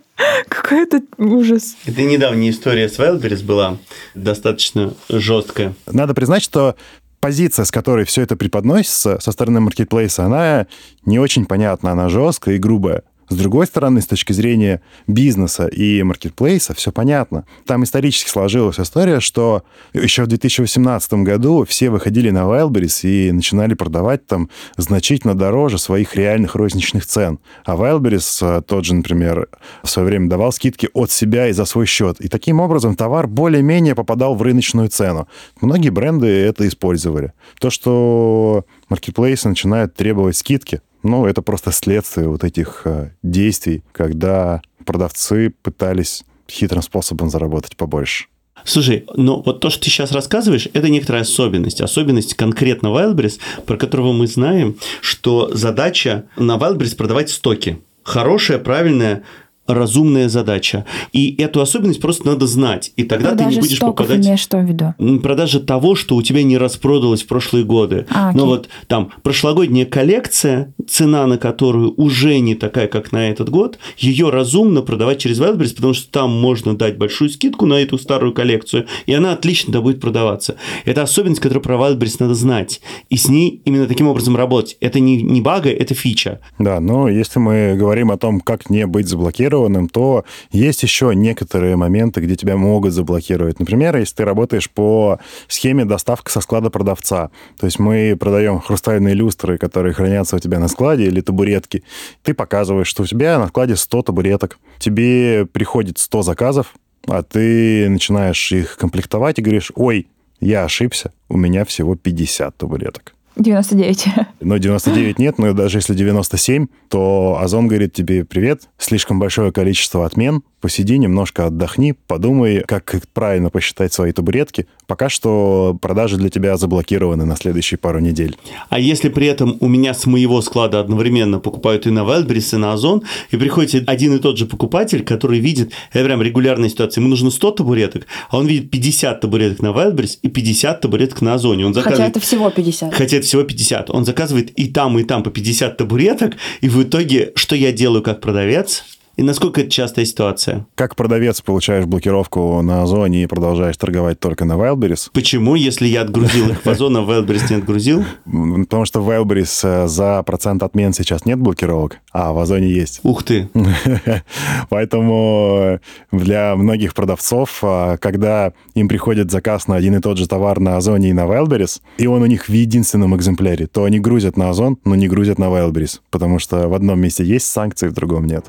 Какой 0.48 0.85
это 0.85 1.02
ужас. 1.18 1.76
Это 1.85 2.02
недавняя 2.02 2.50
история 2.50 2.88
с 2.88 2.98
Wildberries 2.98 3.44
была 3.44 3.78
достаточно 4.14 4.94
жесткая. 5.08 5.74
Надо 5.87 6.14
признать, 6.14 6.42
что 6.42 6.76
позиция, 7.22 7.64
с 7.64 7.70
которой 7.70 8.04
все 8.04 8.22
это 8.22 8.37
преподносится 8.37 9.18
со 9.20 9.30
стороны 9.30 9.61
маркетплейса, 9.61 10.24
она 10.24 10.66
не 11.06 11.20
очень 11.20 11.46
понятна, 11.46 11.92
она 11.92 12.08
жесткая 12.08 12.56
и 12.56 12.58
грубая. 12.58 13.04
С 13.28 13.35
другой 13.35 13.66
стороны, 13.66 14.00
с 14.00 14.06
точки 14.06 14.32
зрения 14.32 14.82
бизнеса 15.06 15.66
и 15.66 16.02
маркетплейса, 16.02 16.74
все 16.74 16.92
понятно. 16.92 17.44
Там 17.66 17.85
исторически 17.85 18.28
сложилась 18.28 18.78
история, 18.78 19.20
что 19.20 19.62
еще 19.92 20.24
в 20.24 20.26
2018 20.26 21.14
году 21.14 21.64
все 21.64 21.90
выходили 21.90 22.30
на 22.30 22.40
Wildberries 22.40 23.08
и 23.08 23.32
начинали 23.32 23.74
продавать 23.74 24.26
там 24.26 24.50
значительно 24.76 25.35
дороже 25.35 25.78
своих 25.78 26.14
реальных 26.14 26.54
розничных 26.54 27.06
цен. 27.06 27.38
А 27.64 27.74
Wildberries, 27.76 28.58
э, 28.58 28.62
тот 28.62 28.85
же, 28.85 28.94
например, 28.94 29.48
в 29.82 29.88
свое 29.88 30.08
время 30.08 30.28
давал 30.28 30.52
скидки 30.52 30.88
от 30.92 31.11
себя 31.11 31.48
и 31.48 31.52
за 31.52 31.64
свой 31.64 31.87
счет. 31.87 32.20
И 32.20 32.28
таким 32.28 32.61
образом 32.61 32.96
товар 32.96 33.26
более-менее 33.26 33.94
попадал 33.94 34.35
в 34.35 34.42
рыночную 34.42 34.88
цену. 34.88 35.28
Многие 35.61 35.90
бренды 35.90 36.26
это 36.26 36.66
использовали. 36.68 37.32
То, 37.58 37.70
что 37.70 38.64
маркетплейсы 38.88 39.48
начинают 39.48 39.94
требовать 39.94 40.37
скидки, 40.37 40.80
ну, 41.03 41.27
это 41.27 41.43
просто 41.43 41.73
следствие 41.73 42.29
вот 42.29 42.45
этих 42.45 42.83
э, 42.85 43.11
действий, 43.23 43.83
когда 43.93 44.62
продавцы 44.85 45.53
пытались 45.62 46.25
хитрым 46.49 46.83
способом 46.83 47.31
заработать 47.31 47.77
побольше. 47.77 48.27
Слушай, 48.65 49.07
ну 49.15 49.43
вот 49.45 49.61
то, 49.61 49.71
что 49.71 49.81
ты 49.81 49.91
сейчас 49.91 50.12
рассказываешь, 50.12 50.69
это 50.73 50.88
некоторая 50.88 51.23
особенность. 51.23 51.81
Особенность 51.81 52.35
конкретно 52.35 52.88
Wildberries, 52.88 53.41
про 53.67 53.77
которого 53.77 54.12
мы 54.12 54.27
знаем, 54.27 54.77
что 55.01 55.51
задача 55.53 56.27
на 56.37 56.57
Wildberries 56.57 56.97
продавать 56.97 57.31
стоки. 57.31 57.81
Хорошая, 58.05 58.59
правильная 58.59 59.23
разумная 59.66 60.29
задача. 60.29 60.85
И 61.12 61.35
эту 61.38 61.61
особенность 61.61 62.01
просто 62.01 62.27
надо 62.27 62.46
знать. 62.46 62.92
И 62.96 63.05
тогда 63.05 63.31
Продажа 63.31 63.48
ты 63.48 63.55
не 63.55 63.61
будешь 63.61 63.77
стоков 63.77 64.07
попадать... 64.07 64.27
имеешь 64.27 64.40
что 64.40 64.59
в 64.59 64.64
виду? 64.64 65.20
Продажа 65.20 65.61
того, 65.61 65.94
что 65.94 66.16
у 66.16 66.22
тебя 66.22 66.42
не 66.42 66.59
распродалось 66.59 67.22
в 67.22 67.27
прошлые 67.27 67.64
годы. 67.64 68.07
А, 68.11 68.33
Но 68.33 68.42
окей. 68.42 68.46
вот 68.46 68.68
там 68.88 69.11
прошлогодняя 69.22 69.87
коллекция, 69.87 70.75
цена 70.88 71.27
на 71.27 71.38
которую 71.38 71.94
уже 71.96 72.38
не 72.40 72.55
такая, 72.55 72.88
как 72.88 73.12
на 73.12 73.29
этот 73.29 73.51
год, 73.51 73.79
ее 73.96 74.31
разумно 74.31 74.83
продавать 74.83 75.18
через 75.18 75.40
Wildberries, 75.40 75.77
потому 75.77 75.94
что 75.94 76.11
там 76.11 76.31
можно 76.31 76.77
дать 76.77 76.98
большую 76.98 77.31
скидку 77.31 77.66
на 77.66 77.75
эту 77.75 77.98
старую 77.98 78.33
коллекцию, 78.35 78.87
и 79.07 79.14
она 79.14 79.33
отлично 79.33 79.81
будет 79.81 80.01
продаваться. 80.01 80.57
Это 80.85 81.03
особенность, 81.03 81.40
которую 81.40 81.62
про 81.62 81.77
Wildberries 81.77 82.16
надо 82.18 82.35
знать. 82.35 82.81
И 83.11 83.16
с 83.16 83.29
ней 83.29 83.62
именно 83.64 83.87
таким 83.87 84.09
образом 84.09 84.37
работать. 84.37 84.77
Это 84.81 85.01
не, 85.01 85.22
не 85.22 85.40
бага, 85.40 85.70
это 85.70 85.94
фича. 85.94 86.40
Да, 86.59 86.81
но 86.81 87.09
если 87.09 87.38
мы 87.38 87.77
говорим 87.77 88.11
о 88.11 88.16
том, 88.16 88.40
как 88.40 88.68
не 88.70 88.87
быть 88.87 89.09
заблокированным, 89.09 89.52
то 89.88 90.25
есть 90.51 90.83
еще 90.83 91.15
некоторые 91.15 91.77
моменты, 91.77 92.21
где 92.21 92.37
тебя 92.37 92.57
могут 92.57 92.93
заблокировать. 92.93 93.61
Например, 93.61 93.97
если 93.97 94.17
ты 94.17 94.25
работаешь 94.25 94.71
по 94.71 95.19
схеме 95.49 95.85
доставка 95.85 96.31
со 96.31 96.41
склада 96.41 96.71
продавца. 96.71 97.31
То 97.59 97.67
есть 97.67 97.79
мы 97.79 98.17
продаем 98.19 98.61
хрустальные 98.61 99.15
люстры, 99.15 99.59
которые 99.59 99.95
хранятся 99.95 100.37
у 100.37 100.38
тебя 100.38 100.59
на 100.59 100.69
складе, 100.69 101.05
или 101.05 101.21
табуретки. 101.21 101.85
Ты 102.23 102.35
показываешь, 102.35 102.88
что 102.88 103.03
у 103.03 103.07
тебя 103.07 103.38
на 103.38 103.49
складе 103.49 103.77
100 103.77 104.03
табуреток. 104.03 104.59
Тебе 104.79 105.47
приходит 105.47 105.99
100 105.99 106.23
заказов, 106.23 106.75
а 107.07 107.23
ты 107.23 107.88
начинаешь 107.88 108.53
их 108.53 108.77
комплектовать 108.77 109.38
и 109.38 109.43
говоришь, 109.43 109.73
ой, 109.75 110.09
я 110.41 110.65
ошибся, 110.65 111.12
у 111.29 111.37
меня 111.37 111.65
всего 111.65 111.95
50 111.95 112.57
табуреток. 112.57 113.15
99. 113.37 114.07
Но 114.40 114.59
99 114.59 115.18
нет, 115.18 115.38
но 115.38 115.53
даже 115.53 115.79
если 115.79 115.95
97, 115.95 116.66
то 116.88 117.38
Озон 117.40 117.68
говорит 117.68 117.92
тебе, 117.92 118.25
привет, 118.25 118.68
слишком 118.79 119.18
большое 119.18 119.53
количество 119.53 120.05
отмен, 120.05 120.42
посиди 120.61 120.99
немножко, 120.99 121.47
отдохни, 121.47 121.95
подумай, 122.07 122.62
как 122.66 122.95
правильно 123.12 123.51
посчитать 123.51 123.92
свои 123.92 124.12
табуретки. 124.12 124.66
Пока 124.87 125.09
что 125.09 125.77
продажи 125.81 126.16
для 126.16 126.29
тебя 126.29 126.57
заблокированы 126.57 127.25
на 127.25 127.37
следующие 127.37 127.79
пару 127.79 127.99
недель. 127.99 128.37
А 128.68 128.79
если 128.79 129.09
при 129.09 129.27
этом 129.27 129.57
у 129.61 129.68
меня 129.68 129.95
с 129.95 130.07
моего 130.07 130.40
склада 130.40 130.81
одновременно 130.81 131.40
покупают 131.40 131.87
и 131.87 131.90
на 131.90 132.01
Wildberries, 132.01 132.55
и 132.55 132.59
на 132.59 132.73
Озон, 132.73 133.03
и 133.31 133.37
приходит 133.37 133.88
один 133.88 134.14
и 134.14 134.18
тот 134.18 134.38
же 134.38 134.47
покупатель, 134.47 135.05
который 135.05 135.40
видит, 135.40 135.73
это 135.92 136.05
прям 136.05 136.23
регулярная 136.23 136.68
ситуация, 136.68 137.01
ему 137.01 137.11
нужно 137.11 137.31
100 137.31 137.51
табуреток, 137.53 138.07
а 138.31 138.38
он 138.38 138.47
видит 138.47 138.71
50 138.71 139.21
табуреток 139.21 139.62
на 139.62 139.68
Wildberries 139.68 140.18
и 140.23 140.29
50 140.29 140.81
табуреток 140.81 141.23
на 141.23 141.35
Озоне. 141.35 141.66
Он 141.66 141.73
Хотя 141.73 141.85
заказывает... 141.85 142.16
это 142.16 142.21
всего 142.21 142.51
50. 142.51 142.95
Хотя 142.95 143.21
это 143.22 143.28
всего 143.28 143.44
50. 143.44 143.90
Он 143.90 144.04
заказывает 144.04 144.50
и 144.50 144.68
там, 144.68 144.98
и 144.98 145.04
там 145.04 145.22
по 145.22 145.30
50 145.30 145.76
табуреток, 145.76 146.37
и 146.61 146.68
в 146.68 146.82
итоге, 146.82 147.32
что 147.37 147.56
я 147.56 147.72
делаю 147.72 148.02
как 148.02 148.20
продавец? 148.20 148.85
И 149.16 149.22
насколько 149.22 149.61
это 149.61 149.70
частая 149.70 150.07
ситуация? 150.07 150.66
Как 150.75 150.96
продавец 150.96 151.42
получаешь 151.42 151.85
блокировку 151.85 152.62
на 152.62 152.83
Озоне 152.83 153.25
и 153.25 153.27
продолжаешь 153.27 153.77
торговать 153.77 154.18
только 154.18 154.46
на 154.46 154.55
Wildberries? 154.55 155.11
Почему, 155.12 155.55
если 155.55 155.87
я 155.87 156.01
отгрузил 156.03 156.48
их 156.48 156.64
в 156.64 156.66
Озон, 156.66 156.96
а 156.96 157.01
Wildberries 157.01 157.51
не 157.51 157.57
отгрузил? 157.57 158.05
Потому 158.25 158.87
что 158.87 159.01
в 159.03 159.11
Wildberries 159.11 159.61
э, 159.64 159.87
за 159.87 160.22
процент 160.22 160.62
отмен 160.62 160.94
сейчас 160.94 161.27
нет 161.27 161.38
блокировок, 161.38 161.98
а 162.12 162.33
в 162.33 162.38
Озоне 162.38 162.70
есть. 162.70 163.01
Ух 163.03 163.22
ты! 163.22 163.51
Поэтому 164.70 165.79
для 166.11 166.57
многих 166.57 166.94
продавцов, 166.94 167.59
э, 167.62 167.98
когда 168.01 168.55
им 168.75 168.88
приходит 168.88 169.31
заказ 169.31 169.68
на 169.68 169.77
один 169.77 169.94
и 169.96 170.01
тот 170.01 170.16
же 170.16 170.27
товар 170.27 170.59
на 170.59 170.79
Озоне 170.79 171.11
и 171.11 171.12
на 171.12 171.27
Wildberries, 171.27 171.83
и 171.98 172.07
он 172.07 172.22
у 172.22 172.27
них 172.27 172.48
в 172.48 172.53
единственном 172.53 173.14
экземпляре, 173.14 173.66
то 173.66 173.85
они 173.85 174.01
грузят 174.01 174.38
на 174.38 174.48
Озон, 174.48 174.79
но 174.87 174.94
не 174.94 175.07
грузят 175.07 175.38
на 175.38 175.44
Wildberries, 175.44 176.01
потому 176.11 176.38
что 176.38 176.68
в 176.68 176.75
одном 176.75 176.98
месте 176.98 177.25
есть 177.25 177.46
санкции, 177.46 177.88
в 177.88 177.92
другом 177.92 178.27
нет. 178.27 178.46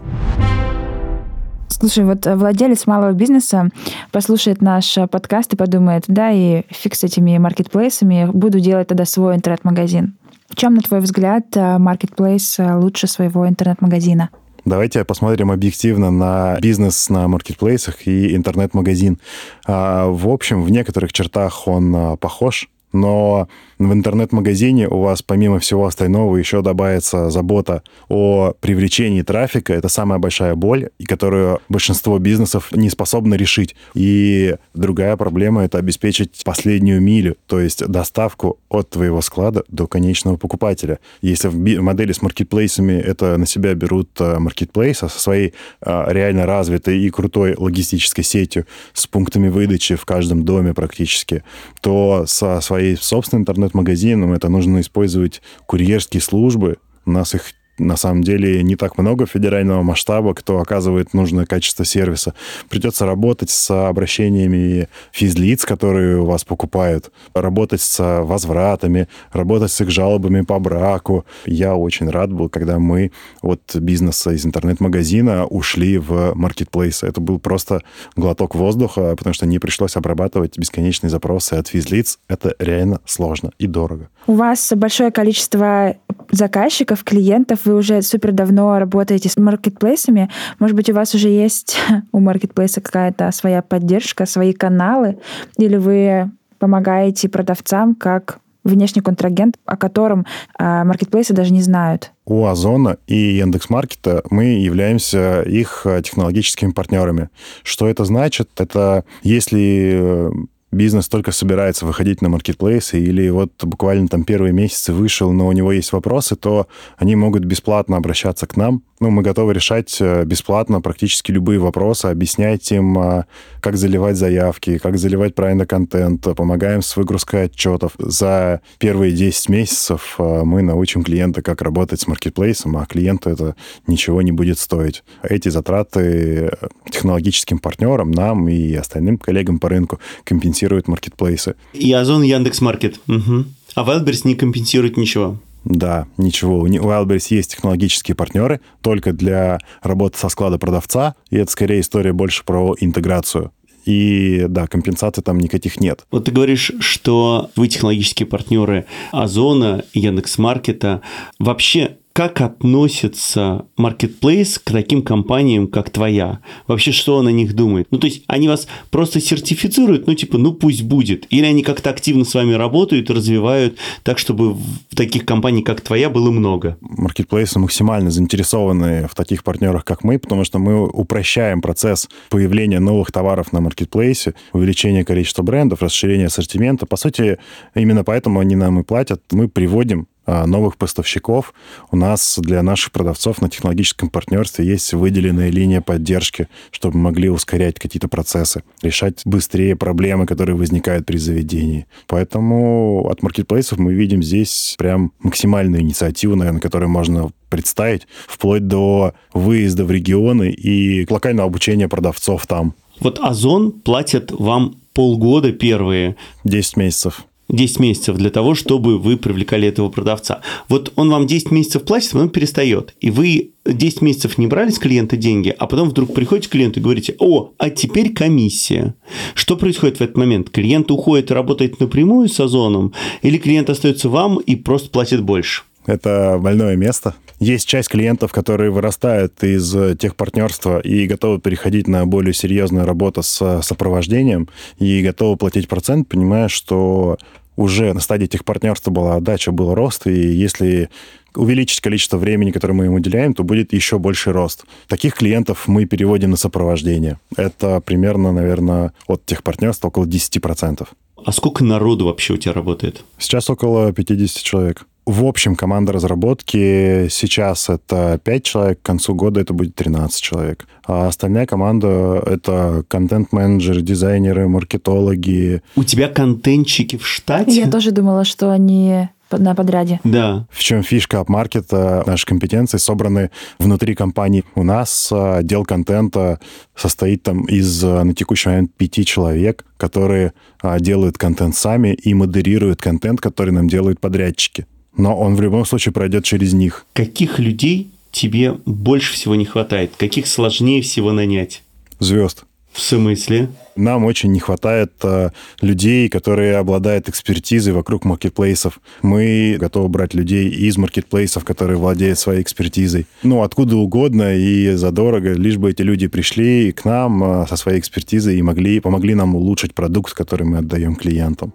Слушай, 1.84 2.06
вот 2.06 2.26
владелец 2.26 2.88
малого 2.88 3.12
бизнеса 3.12 3.68
послушает 4.14 4.62
наш 4.62 4.96
подкаст 5.12 5.52
и 5.52 5.58
подумает, 5.58 6.06
да, 6.08 6.32
и 6.32 6.64
фиг 6.70 6.96
с 6.96 7.04
этими 7.04 7.38
маркетплейсами, 7.38 8.30
буду 8.32 8.62
делать 8.62 8.88
тогда 8.88 9.04
свой 9.04 9.36
интернет-магазин. 9.36 10.16
В 10.48 10.56
чем, 10.56 10.76
на 10.76 10.82
твой 10.82 11.02
взгляд, 11.02 11.44
маркетплейс 11.54 12.58
лучше 12.58 13.08
своего 13.08 13.50
интернет-магазина? 13.50 14.30
Давайте 14.64 15.04
посмотрим 15.04 15.52
объективно 15.52 16.10
на 16.10 16.58
бизнес 16.62 17.10
на 17.10 17.28
маркетплейсах 17.28 18.08
и 18.08 18.34
интернет-магазин. 18.34 19.20
А, 19.68 20.08
в 20.08 20.30
общем, 20.30 20.64
в 20.64 20.72
некоторых 20.72 21.12
чертах 21.12 21.68
он 21.68 22.18
похож, 22.18 22.70
но 22.94 23.48
в 23.80 23.92
интернет-магазине 23.92 24.88
у 24.88 25.02
вас 25.02 25.22
помимо 25.22 25.60
всего 25.60 25.86
остального 25.86 26.38
еще 26.38 26.62
добавится 26.62 27.30
забота 27.30 27.84
о 28.08 28.54
привлечении 28.60 29.24
трафика. 29.24 29.74
Это 29.74 29.90
самая 29.90 30.20
большая 30.20 30.56
боль, 30.56 30.90
которую 31.06 31.60
большинство 31.70 32.18
бизнесов 32.20 32.72
не 32.72 32.90
способны 32.90 33.36
решить. 33.36 33.76
И 33.94 34.56
другая 34.74 35.18
проблема— 35.18 35.64
это 35.66 35.80
обеспечить 35.80 36.44
последнюю 36.46 37.02
милю, 37.02 37.36
то 37.48 37.60
есть 37.60 37.86
доставку 37.86 38.60
от 38.70 38.92
твоего 38.92 39.22
склада 39.22 39.64
до 39.68 39.88
конечного 39.88 40.38
покупателя. 40.38 41.00
Если 41.22 41.48
в 41.48 41.82
модели 41.82 42.12
с 42.12 42.22
маркетплейсами 42.22 42.94
это 42.94 43.38
на 43.38 43.46
себя 43.46 43.74
берут 43.74 44.20
маркетплейсы 44.20 45.10
со 45.10 45.20
своей 45.20 45.54
а, 45.82 46.12
реально 46.12 46.46
развитой 46.46 47.00
и 47.00 47.10
крутой 47.10 47.56
логистической 47.58 48.24
сетью, 48.24 48.66
с 48.94 49.08
пунктами 49.08 49.50
выдачи 49.50 49.96
в 49.96 50.06
каждом 50.06 50.46
доме 50.46 50.74
практически, 50.74 51.44
то 51.82 52.26
со 52.28 52.62
своей 52.62 52.83
собственной 53.00 53.42
интернет-магазином 53.42 54.34
это 54.34 54.50
нужно 54.50 54.82
использовать 54.82 55.42
курьерские 55.66 56.22
службы. 56.22 56.78
У 57.06 57.12
нас 57.12 57.36
их 57.36 57.54
на 57.78 57.98
самом 57.98 58.24
деле 58.24 58.62
не 58.64 58.76
так 58.76 58.98
много 58.98 59.26
федерального 59.26 59.82
масштаба, 59.82 60.34
кто 60.34 60.60
оказывает 60.60 61.14
нужное 61.14 61.46
качество 61.46 61.86
сервиса. 61.86 62.34
Придется 62.70 63.06
работать 63.06 63.50
с 63.50 63.88
обращениями 63.88 64.90
физлиц, 65.12 65.66
которые 65.66 66.20
у 66.20 66.26
вас 66.26 66.44
покупают, 66.44 67.12
работать 67.34 67.82
с 67.82 68.24
возвратами, 68.24 69.08
работать 69.32 69.72
с 69.72 69.82
их 69.82 69.90
жалобами 69.90 70.42
по 70.42 70.60
браку. 70.60 71.26
Я 71.46 71.76
очень 71.76 72.10
рад 72.10 72.32
был, 72.32 72.50
когда 72.50 72.80
мы 72.80 73.12
от 73.42 73.76
бизнеса 73.76 74.32
из 74.32 74.46
интернет-магазина 74.46 75.46
ушли 75.46 75.98
в 75.98 76.34
маркетплейс. 76.36 77.04
Это 77.04 77.22
был 77.22 77.40
просто 77.40 77.82
глоток 78.16 78.56
воздуха, 78.56 79.16
потому 79.16 79.34
что 79.34 79.46
не 79.46 79.60
пришлось 79.60 79.96
обрабатывать 79.96 80.58
бесконечные 80.58 81.10
запросы 81.10 81.54
от 81.54 81.68
физлиц. 81.68 82.20
Это 82.28 82.56
реально 82.60 83.00
сложно 83.06 83.52
и 83.58 83.68
дорого. 83.68 84.10
У 84.28 84.36
вас 84.36 84.72
большое 84.76 85.12
количество 85.12 85.96
заказчиков, 86.32 87.04
клиентов, 87.04 87.63
вы 87.66 87.76
уже 87.76 88.02
супер 88.02 88.32
давно 88.32 88.80
работаете 88.80 89.30
с 89.30 89.38
маркетплейсами. 89.38 90.30
Может 90.60 90.76
быть, 90.76 90.90
у 90.90 90.94
вас 90.94 91.16
уже 91.16 91.30
есть 91.30 91.78
у 92.12 92.20
маркетплейса 92.20 92.82
какая-то 92.82 93.32
своя 93.32 93.62
поддержка, 93.62 94.26
свои 94.26 94.54
каналы, 94.54 95.18
или 95.58 95.78
вы 95.78 96.32
помогаете 96.60 97.30
продавцам 97.30 97.96
как 97.96 98.40
внешний 98.64 99.02
контрагент, 99.02 99.58
о 99.66 99.76
котором 99.76 100.26
а, 100.58 100.86
маркетплейсы 100.86 101.34
даже 101.34 101.52
не 101.52 101.62
знают. 101.62 102.12
У 102.26 102.46
Озона 102.46 102.98
и 103.08 103.16
Яндекс.Маркета 103.16 104.24
мы 104.30 104.46
являемся 104.46 105.42
их 105.42 105.86
технологическими 106.04 106.72
партнерами. 106.72 107.30
Что 107.64 107.90
это 107.90 108.06
значит? 108.06 108.50
Это 108.58 109.04
если 109.22 110.32
бизнес 110.74 111.08
только 111.08 111.32
собирается 111.32 111.86
выходить 111.86 112.22
на 112.22 112.30
маркетплейсы 112.30 113.00
или 113.00 113.30
вот 113.30 113.52
буквально 113.64 114.08
там 114.08 114.24
первые 114.24 114.54
месяцы 114.54 114.94
вышел, 114.94 115.32
но 115.32 115.48
у 115.48 115.52
него 115.52 115.72
есть 115.72 115.92
вопросы, 115.94 116.36
то 116.36 116.68
они 116.98 117.16
могут 117.16 117.46
бесплатно 117.46 117.98
обращаться 117.98 118.48
к 118.48 118.58
нам. 118.58 118.84
Ну, 119.04 119.10
мы 119.10 119.22
готовы 119.22 119.54
решать 119.54 119.98
э, 120.00 120.24
бесплатно 120.24 120.80
практически 120.80 121.30
любые 121.30 121.60
вопросы, 121.60 122.06
объяснять 122.06 122.72
им, 122.72 122.98
а, 122.98 123.26
как 123.60 123.76
заливать 123.76 124.16
заявки, 124.16 124.78
как 124.78 124.98
заливать 124.98 125.36
правильно 125.36 125.66
контент, 125.66 126.22
помогаем 126.22 126.82
с 126.82 126.96
выгрузкой 126.96 127.48
отчетов. 127.48 127.92
За 127.98 128.62
первые 128.78 129.12
10 129.12 129.50
месяцев 129.50 130.16
а, 130.20 130.46
мы 130.46 130.62
научим 130.62 131.04
клиента, 131.04 131.42
как 131.42 131.62
работать 131.62 132.00
с 132.00 132.08
маркетплейсом, 132.08 132.78
а 132.78 132.86
клиенту 132.86 133.30
это 133.30 133.58
ничего 133.88 134.22
не 134.22 134.32
будет 134.32 134.58
стоить. 134.58 135.04
Эти 135.22 135.50
затраты 135.50 136.00
э, 136.00 136.68
технологическим 136.90 137.60
партнерам, 137.60 138.10
нам 138.12 138.48
и 138.48 138.74
остальным 138.74 139.18
коллегам 139.18 139.60
по 139.60 139.68
рынку 139.68 140.00
компенсируют 140.24 140.88
маркетплейсы. 140.88 141.56
И 141.74 141.92
Озон, 141.92 142.22
Яндекс 142.22 142.62
Маркет. 142.62 143.02
Угу. 143.10 143.44
А 143.76 143.84
Wildberries 143.84 144.22
не 144.24 144.36
компенсирует 144.36 144.96
ничего. 144.96 145.40
Да, 145.66 146.08
ничего. 146.18 146.60
У 146.60 146.68
Wildberries 146.68 147.28
есть 147.30 147.52
технологические 147.52 148.16
партнеры 148.16 148.60
только 148.82 149.14
для 149.14 149.60
работы 149.82 150.18
со 150.18 150.30
склада 150.30 150.58
продавца, 150.58 151.16
и 151.30 151.38
это 151.38 151.52
скорее 151.52 151.80
история 151.80 152.14
больше 152.14 152.44
про 152.44 152.76
интеграцию. 152.80 153.52
И 153.86 154.46
да, 154.48 154.68
компенсаций 154.68 155.22
там 155.24 155.40
никаких 155.40 155.80
нет. 155.80 156.06
Вот 156.10 156.26
ты 156.26 156.32
говоришь, 156.32 156.72
что 156.80 157.52
вы 157.56 157.68
технологические 157.68 158.28
партнеры 158.28 158.86
Озона, 159.12 159.84
Яндекс.Маркета. 159.94 161.02
Вообще, 161.38 161.98
как 162.14 162.42
относится 162.42 163.66
Marketplace 163.76 164.62
к 164.64 164.72
таким 164.72 165.02
компаниям, 165.02 165.68
как 165.68 165.90
твоя? 165.90 166.40
Вообще, 166.68 166.92
что 166.92 167.16
он 167.16 167.26
о 167.26 167.32
них 167.32 167.56
думает? 167.56 167.88
Ну, 167.90 167.98
то 167.98 168.06
есть, 168.06 168.24
они 168.28 168.48
вас 168.48 168.68
просто 168.92 169.20
сертифицируют, 169.20 170.06
ну, 170.06 170.14
типа, 170.14 170.38
ну, 170.38 170.54
пусть 170.54 170.84
будет. 170.84 171.26
Или 171.32 171.46
они 171.46 171.64
как-то 171.64 171.90
активно 171.90 172.24
с 172.24 172.36
вами 172.36 172.54
работают 172.54 173.10
развивают 173.10 173.78
так, 174.04 174.20
чтобы 174.20 174.54
в 174.54 174.96
таких 174.96 175.26
компаний, 175.26 175.64
как 175.64 175.82
твоя, 175.82 176.12
было 176.12 176.30
много? 176.30 176.78
Marketplace 176.82 177.58
максимально 177.58 178.12
заинтересованы 178.12 179.08
в 179.08 179.16
таких 179.16 179.44
партнерах, 179.44 179.84
как 179.84 180.04
мы, 180.04 180.20
потому 180.20 180.44
что 180.44 180.60
мы 180.60 180.88
упрощаем 180.88 181.62
процесс 181.62 182.08
появления 182.30 182.80
новых 182.80 183.12
товаров 183.12 183.52
на 183.54 183.58
Marketplace, 183.58 184.36
увеличение 184.52 185.04
количества 185.04 185.42
брендов, 185.42 185.82
расширение 185.82 186.28
ассортимента. 186.28 186.86
По 186.86 186.96
сути, 186.96 187.40
именно 187.74 188.04
поэтому 188.04 188.40
они 188.40 188.56
нам 188.56 188.80
и 188.80 188.84
платят. 188.84 189.22
Мы 189.32 189.48
приводим 189.48 190.08
новых 190.26 190.78
поставщиков. 190.78 191.54
У 191.92 191.98
нас 191.98 192.40
для 192.42 192.64
наших 192.64 192.92
продавцов 192.92 193.42
на 193.42 193.50
технологическом 193.50 194.10
партнерстве 194.10 194.66
есть 194.66 194.94
выделенная 194.94 195.50
линия 195.50 195.82
поддержки, 195.82 196.48
чтобы 196.72 196.98
могли 196.98 197.30
ускорять 197.30 197.80
какие-то 197.80 198.08
процессы, 198.08 198.64
решать 198.82 199.22
быстрее 199.26 199.76
проблемы, 199.76 200.26
которые 200.26 200.56
возникают 200.56 201.06
при 201.06 201.18
заведении. 201.18 201.88
Поэтому 202.08 203.08
от 203.10 203.22
маркетплейсов 203.24 203.80
мы 203.80 203.94
видим 203.94 204.24
здесь 204.24 204.76
прям 204.78 205.12
максимальную 205.20 205.82
инициативу, 205.82 206.36
наверное, 206.36 206.62
которую 206.62 206.90
можно 206.90 207.32
представить, 207.50 208.08
вплоть 208.28 208.68
до 208.68 209.14
выезда 209.34 209.86
в 209.86 209.92
регионы 209.92 210.50
и 210.50 211.06
локального 211.10 211.48
обучения 211.48 211.88
продавцов 211.88 212.48
там. 212.48 212.74
Вот 213.00 213.20
Озон 213.20 213.72
платит 213.72 214.32
вам 214.32 214.78
полгода 214.94 215.52
первые. 215.52 216.16
10 216.44 216.78
месяцев. 216.78 217.26
10 217.50 217.80
месяцев 217.80 218.18
для 218.18 218.30
того, 218.30 218.56
чтобы 218.56 218.98
вы 218.98 219.18
привлекали 219.18 219.68
этого 219.68 219.90
продавца. 219.90 220.42
Вот 220.70 220.94
он 220.96 221.10
вам 221.10 221.28
10 221.28 221.52
месяцев 221.52 221.84
платит, 221.84 222.12
потом 222.12 222.30
перестает. 222.30 222.96
И 223.00 223.12
вы 223.12 223.52
10 223.66 224.02
месяцев 224.02 224.38
не 224.38 224.48
брали 224.48 224.72
с 224.72 224.80
клиента 224.80 225.18
деньги, 225.18 225.54
а 225.58 225.68
потом 225.68 225.90
вдруг 225.90 226.14
приходите 226.14 226.50
к 226.50 226.52
клиенту 226.52 226.80
и 226.80 226.84
говорите, 226.84 227.16
о, 227.20 227.52
а 227.58 227.70
теперь 227.70 228.14
комиссия. 228.14 228.96
Что 229.36 229.56
происходит 229.56 229.98
в 229.98 230.02
этот 230.02 230.18
момент? 230.18 230.50
Клиент 230.50 230.92
уходит 230.92 231.32
и 231.32 231.34
работает 231.34 231.80
напрямую 231.80 232.30
с 232.30 232.40
Озоном, 232.40 232.94
или 233.22 233.38
клиент 233.38 233.70
остается 233.70 234.10
вам 234.10 234.40
и 234.40 234.56
просто 234.56 234.90
платит 234.90 235.22
больше? 235.22 235.64
Это 235.86 236.38
больное 236.40 236.76
место. 236.76 237.16
Есть 237.40 237.68
часть 237.68 237.90
клиентов, 237.90 238.32
которые 238.32 238.72
вырастают 238.72 239.44
из 239.44 239.76
тех 239.98 240.16
партнерства 240.16 240.80
и 240.80 241.08
готовы 241.08 241.40
переходить 241.40 241.88
на 241.88 242.06
более 242.06 242.34
серьезную 242.34 242.86
работу 242.86 243.22
с 243.22 243.62
сопровождением 243.62 244.48
и 244.80 245.02
готовы 245.02 245.36
платить 245.36 245.68
процент, 245.68 246.08
понимая, 246.08 246.48
что 246.48 247.18
уже 247.56 247.94
на 247.94 248.00
стадии 248.00 248.26
этих 248.26 248.46
партнерства 248.46 248.92
была 248.92 249.16
отдача, 249.16 249.52
был 249.52 249.76
рост, 249.76 250.08
и 250.08 250.14
если 250.14 250.90
увеличить 251.36 251.82
количество 251.82 252.18
времени, 252.18 252.52
которое 252.52 252.74
мы 252.74 252.86
им 252.86 252.94
уделяем, 252.94 253.34
то 253.34 253.44
будет 253.44 253.74
еще 253.74 254.00
больше 254.00 254.32
рост. 254.32 254.66
Таких 254.88 255.16
клиентов 255.16 255.68
мы 255.68 255.86
переводим 255.86 256.32
на 256.32 256.38
сопровождение. 256.38 257.20
Это 257.36 257.82
примерно, 257.82 258.32
наверное, 258.32 258.94
от 259.08 259.26
тех 259.26 259.44
партнерств 259.44 259.84
около 259.84 260.06
10%. 260.06 260.88
А 261.26 261.32
сколько 261.32 261.64
народу 261.64 262.06
вообще 262.06 262.34
у 262.34 262.38
тебя 262.38 262.54
работает? 262.54 263.04
Сейчас 263.18 263.50
около 263.50 263.92
50 263.92 264.44
человек. 264.44 264.86
В 265.06 265.26
общем, 265.26 265.56
команда 265.56 265.92
разработки 265.92 267.08
сейчас 267.10 267.70
это 267.70 268.20
5 268.24 268.44
человек, 268.44 268.82
к 268.82 268.86
концу 268.86 269.16
года 269.16 269.42
это 269.42 269.54
будет 269.54 269.76
13 269.76 270.22
человек. 270.22 270.66
А 270.86 271.08
остальная 271.08 271.46
команда— 271.46 272.24
это 272.26 272.86
контент-менеджеры, 272.88 273.82
дизайнеры, 273.82 274.48
маркетологи. 274.48 275.62
У 275.76 275.84
тебя 275.84 276.08
контентчики 276.08 276.98
в 276.98 277.06
штате? 277.06 277.52
Я 277.52 277.70
тоже 277.70 277.92
думала, 277.92 278.24
что 278.24 278.52
они 278.52 279.10
на 279.32 279.56
подряде. 279.56 280.00
Да. 280.04 280.46
В 280.52 280.62
чем 280.62 280.84
фишка 280.84 281.20
апмаркета? 281.20 282.04
Наши 282.06 282.26
компетенции 282.26 282.78
собраны 282.78 283.32
внутри 283.58 283.96
компании. 283.96 284.46
У 284.56 284.64
нас 284.64 285.10
а, 285.12 285.38
отдел 285.38 285.66
контента 285.66 286.40
состоит 286.76 287.24
там 287.24 287.46
из 287.46 287.84
а, 287.84 288.04
на 288.04 288.14
текущий 288.14 288.50
момент 288.50 288.74
пяти 288.76 289.04
человек, 289.06 289.66
которые 289.78 290.34
делают 290.80 291.18
контент 291.18 291.56
сами 291.56 291.94
и 291.94 292.14
модерируют 292.14 292.80
контент, 292.80 293.22
который 293.22 293.52
нам 293.52 293.68
делают 293.68 294.00
подрядчики. 294.00 294.66
Но 294.98 295.18
он 295.18 295.36
в 295.36 295.42
любом 295.42 295.66
случае 295.66 295.92
пройдет 295.92 296.24
через 296.24 296.54
них. 296.54 296.86
Каких 296.94 297.40
людей 297.40 297.92
тебе 298.12 298.54
больше 298.66 299.14
всего 299.14 299.36
не 299.36 299.46
хватает? 299.46 299.92
Каких 299.98 300.28
сложнее 300.28 300.82
всего 300.82 301.12
нанять? 301.12 301.64
Звезд. 302.00 302.46
В 302.74 302.82
смысле? 302.82 303.50
Нам 303.76 304.04
очень 304.04 304.32
не 304.32 304.40
хватает 304.40 304.94
э, 305.04 305.30
людей, 305.62 306.10
которые 306.10 306.58
обладают 306.58 307.08
экспертизой 307.08 307.72
вокруг 307.72 308.04
маркетплейсов. 308.04 308.80
Мы 309.04 309.58
готовы 309.60 309.90
брать 309.90 310.16
людей 310.16 310.50
из 310.50 310.76
маркетплейсов, 310.78 311.46
которые 311.46 311.78
владеют 311.78 312.18
своей 312.18 312.42
экспертизой. 312.42 313.06
Ну, 313.22 313.44
откуда 313.44 313.78
угодно 313.78 314.36
и 314.36 314.74
задорого, 314.74 315.34
лишь 315.34 315.58
бы 315.58 315.70
эти 315.70 315.84
люди 315.84 316.08
пришли 316.08 316.72
к 316.72 316.84
нам 316.84 317.24
э, 317.24 317.48
со 317.48 317.58
своей 317.58 317.80
экспертизой 317.80 318.38
и 318.38 318.42
могли, 318.42 318.80
помогли 318.80 319.14
нам 319.14 319.36
улучшить 319.36 319.76
продукт, 319.76 320.14
который 320.14 320.48
мы 320.48 320.58
отдаем 320.58 320.96
клиентам. 320.96 321.54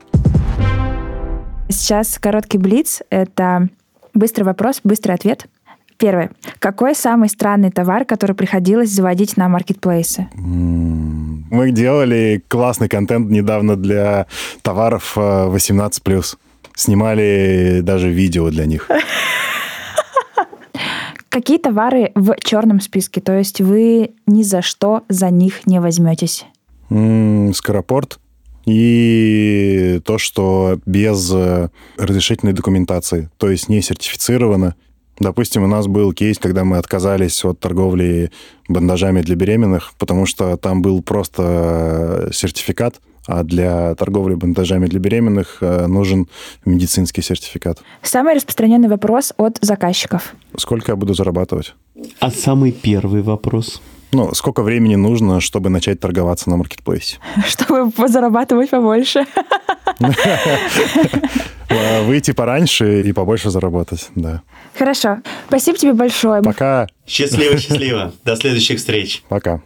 Сейчас 1.69 2.19
короткий 2.19 2.59
блиц. 2.59 3.03
Это 3.11 3.69
быстрый 4.15 4.45
вопрос, 4.45 4.81
быстрый 4.85 5.13
ответ. 5.13 5.47
Первый. 5.99 6.31
Какой 6.61 6.95
самый 6.95 7.29
странный 7.29 7.71
товар, 7.71 8.05
который 8.05 8.35
приходилось 8.35 8.91
заводить 8.91 9.37
на 9.37 9.49
маркетплейсы? 9.49 10.29
Мы 10.35 11.73
делали 11.73 12.43
классный 12.49 12.89
контент 12.89 13.31
недавно 13.31 13.77
для 13.77 14.27
товаров 14.63 15.17
18+. 15.17 16.01
Э, 16.07 16.23
Снимали 16.77 17.81
даже 17.83 18.11
видео 18.11 18.51
для 18.51 18.65
них. 18.65 18.89
Какие 21.29 21.59
товары 21.59 22.13
в 22.15 22.37
черном 22.41 22.81
списке? 22.81 23.21
То 23.21 23.37
есть 23.37 23.61
вы 23.61 24.13
ни 24.27 24.43
за 24.45 24.63
что 24.63 25.03
за 25.09 25.31
них 25.31 25.67
не 25.67 25.81
возьметесь? 25.81 26.47
Скоропорт 27.55 28.21
и 28.69 30.01
то, 30.05 30.19
что 30.19 30.79
без 30.85 31.31
э, 31.33 31.69
разрешительной 31.97 32.53
документации, 32.53 33.31
то 33.39 33.51
есть 33.51 33.69
не 33.69 33.83
сертифицировано, 33.83 34.75
Допустим, 35.21 35.65
у 35.65 35.67
нас 35.67 35.89
был 35.89 36.13
кейс, 36.13 36.39
когда 36.39 36.63
мы 36.63 36.77
отказались 36.77 37.45
от 37.45 37.59
торговли 37.59 38.31
бандажами 38.69 39.21
для 39.21 39.35
беременных, 39.35 39.93
потому 39.99 40.27
что 40.27 40.57
там 40.57 40.81
был 40.81 41.03
просто 41.03 42.31
сертификат, 42.33 43.01
а 43.27 43.43
для 43.43 43.95
торговли 43.97 44.35
бандажами 44.35 44.87
для 44.87 45.01
беременных 45.01 45.59
э, 45.61 45.87
нужен 45.87 46.29
медицинский 46.65 47.21
сертификат. 47.21 47.83
Самый 48.03 48.35
распространенный 48.35 48.89
вопрос 48.89 49.33
от 49.37 49.59
заказчиков. 49.61 50.35
Сколько 50.57 50.93
я 50.93 50.97
буду 50.97 51.15
зарабатывать? 51.15 51.75
А 52.21 52.31
самый 52.31 52.71
первый 52.71 53.23
вопрос? 53.23 53.83
Ну, 54.13 54.35
сколько 54.35 54.63
времени 54.63 54.95
нужно, 54.95 55.41
чтобы 55.41 55.69
начать 55.69 56.01
торговаться 56.01 56.49
на 56.51 56.57
маркетплейсе? 56.57 57.19
Чтобы 57.47 57.93
зарабатывать 58.09 58.71
побольше. 58.71 59.27
Выйти 62.05 62.31
пораньше 62.33 63.03
и 63.03 63.13
побольше 63.13 63.51
заработать, 63.51 64.09
да. 64.15 64.43
Хорошо. 64.79 65.19
Спасибо 65.49 65.77
тебе 65.77 65.93
большое. 65.93 66.43
Пока. 66.43 66.87
Счастливо, 67.07 67.59
счастливо. 67.59 68.13
До 68.25 68.37
следующих 68.37 68.79
встреч. 68.79 69.23
Пока. 69.29 69.61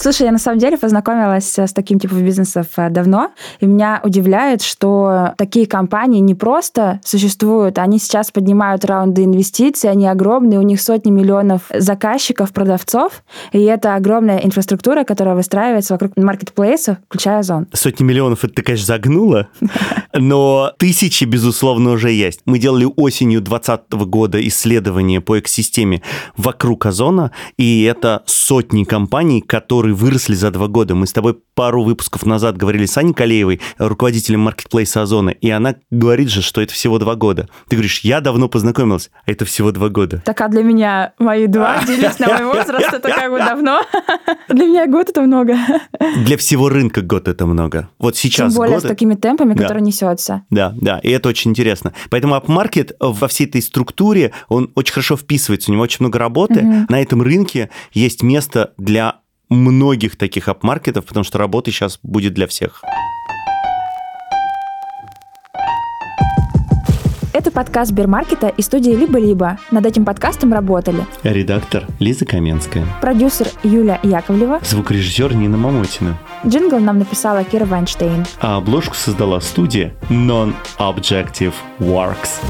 Слушай, 0.00 0.26
я 0.26 0.32
на 0.32 0.38
самом 0.38 0.60
деле 0.60 0.78
познакомилась 0.78 1.58
с 1.58 1.72
таким 1.72 1.98
типом 1.98 2.24
бизнесов 2.24 2.66
э, 2.76 2.88
давно, 2.88 3.32
и 3.58 3.66
меня 3.66 4.00
удивляет, 4.04 4.62
что 4.62 5.34
такие 5.36 5.66
компании 5.66 6.20
не 6.20 6.36
просто 6.36 7.00
существуют, 7.04 7.78
они 7.78 7.98
сейчас 7.98 8.30
поднимают 8.30 8.84
раунды 8.84 9.24
инвестиций, 9.24 9.90
они 9.90 10.06
огромные, 10.06 10.60
у 10.60 10.62
них 10.62 10.80
сотни 10.80 11.10
миллионов 11.10 11.62
заказчиков, 11.74 12.52
продавцов, 12.52 13.24
и 13.50 13.60
это 13.64 13.96
огромная 13.96 14.38
инфраструктура, 14.38 15.02
которая 15.02 15.34
выстраивается 15.34 15.94
вокруг 15.94 16.16
маркетплейсов, 16.16 16.98
включая 17.08 17.40
Озон. 17.40 17.66
Сотни 17.72 18.04
миллионов, 18.04 18.44
это 18.44 18.54
ты, 18.54 18.62
конечно, 18.62 18.86
загнула, 18.86 19.48
но 20.14 20.72
тысячи, 20.78 21.24
безусловно, 21.24 21.90
уже 21.90 22.12
есть. 22.12 22.42
Мы 22.44 22.60
делали 22.60 22.86
осенью 22.96 23.40
2020 23.40 24.08
года 24.08 24.46
исследование 24.46 25.20
по 25.20 25.40
экосистеме 25.40 26.02
вокруг 26.36 26.86
Озона, 26.86 27.32
и 27.56 27.82
это 27.82 28.22
сотни 28.26 28.84
компаний, 28.84 29.40
которые 29.40 29.87
которые 29.88 29.94
выросли 29.94 30.34
за 30.34 30.50
два 30.50 30.66
года. 30.66 30.94
Мы 30.94 31.06
с 31.06 31.12
тобой 31.12 31.38
пару 31.54 31.82
выпусков 31.82 32.26
назад 32.26 32.56
говорили 32.56 32.84
с 32.84 32.98
Аней 32.98 33.14
Калеевой, 33.14 33.60
руководителем 33.78 34.40
маркетплейса 34.40 35.02
Озона, 35.02 35.30
и 35.30 35.48
она 35.50 35.76
говорит 35.90 36.28
же, 36.28 36.42
что 36.42 36.60
это 36.60 36.74
всего 36.74 36.98
два 36.98 37.14
года. 37.14 37.48
Ты 37.68 37.76
говоришь, 37.76 38.00
я 38.00 38.20
давно 38.20 38.48
познакомилась, 38.48 39.10
а 39.26 39.30
это 39.30 39.44
всего 39.44 39.72
два 39.72 39.88
года. 39.88 40.22
Так, 40.24 40.40
а 40.40 40.48
для 40.48 40.62
меня 40.62 41.12
мои 41.18 41.46
два, 41.46 41.82
делись 41.86 42.18
на 42.18 42.28
мой 42.28 42.44
возраст, 42.54 42.92
это 42.92 43.08
как 43.08 43.30
бы 43.30 43.38
давно. 43.38 43.80
Для 44.48 44.64
меня 44.66 44.86
год 44.86 45.10
это 45.10 45.20
много. 45.22 45.56
Для 46.24 46.36
всего 46.36 46.68
рынка 46.68 47.02
год 47.02 47.28
это 47.28 47.46
много. 47.46 47.88
Вот 47.98 48.16
сейчас 48.16 48.52
Тем 48.52 48.56
более 48.56 48.76
годы... 48.76 48.88
с 48.88 48.90
такими 48.90 49.14
темпами, 49.14 49.54
да. 49.54 49.62
которые 49.62 49.82
несется. 49.82 50.42
Да, 50.50 50.74
да, 50.80 50.98
и 50.98 51.10
это 51.10 51.28
очень 51.28 51.50
интересно. 51.50 51.92
Поэтому 52.10 52.34
апмаркет 52.34 52.92
во 52.98 53.28
всей 53.28 53.46
этой 53.46 53.62
структуре, 53.62 54.32
он 54.48 54.70
очень 54.74 54.92
хорошо 54.92 55.16
вписывается, 55.16 55.70
у 55.70 55.74
него 55.74 55.82
очень 55.82 55.98
много 56.00 56.18
работы. 56.18 56.60
Угу. 56.60 56.86
На 56.88 57.02
этом 57.02 57.22
рынке 57.22 57.70
есть 57.92 58.22
место 58.22 58.72
для 58.78 59.20
многих 59.48 60.16
таких 60.16 60.48
апмаркетов, 60.48 61.06
потому 61.06 61.24
что 61.24 61.38
работы 61.38 61.70
сейчас 61.70 61.98
будет 62.02 62.34
для 62.34 62.46
всех. 62.46 62.82
Это 67.38 67.52
подкаст 67.52 67.92
Сбермаркета 67.92 68.48
и 68.48 68.62
студии 68.62 68.90
«Либо-либо». 68.90 69.58
Над 69.70 69.86
этим 69.86 70.04
подкастом 70.04 70.52
работали 70.52 71.06
редактор 71.22 71.86
Лиза 72.00 72.24
Каменская, 72.24 72.84
продюсер 73.00 73.46
Юля 73.62 74.00
Яковлева, 74.02 74.58
звукорежиссер 74.64 75.34
Нина 75.34 75.56
Мамотина. 75.56 76.18
Джингл 76.44 76.80
нам 76.80 76.98
написала 76.98 77.44
Кира 77.44 77.64
Вайнштейн. 77.64 78.26
А 78.40 78.56
обложку 78.56 78.96
создала 78.96 79.40
студия 79.40 79.94
Non-Objective 80.08 81.54
Works. 81.78 82.40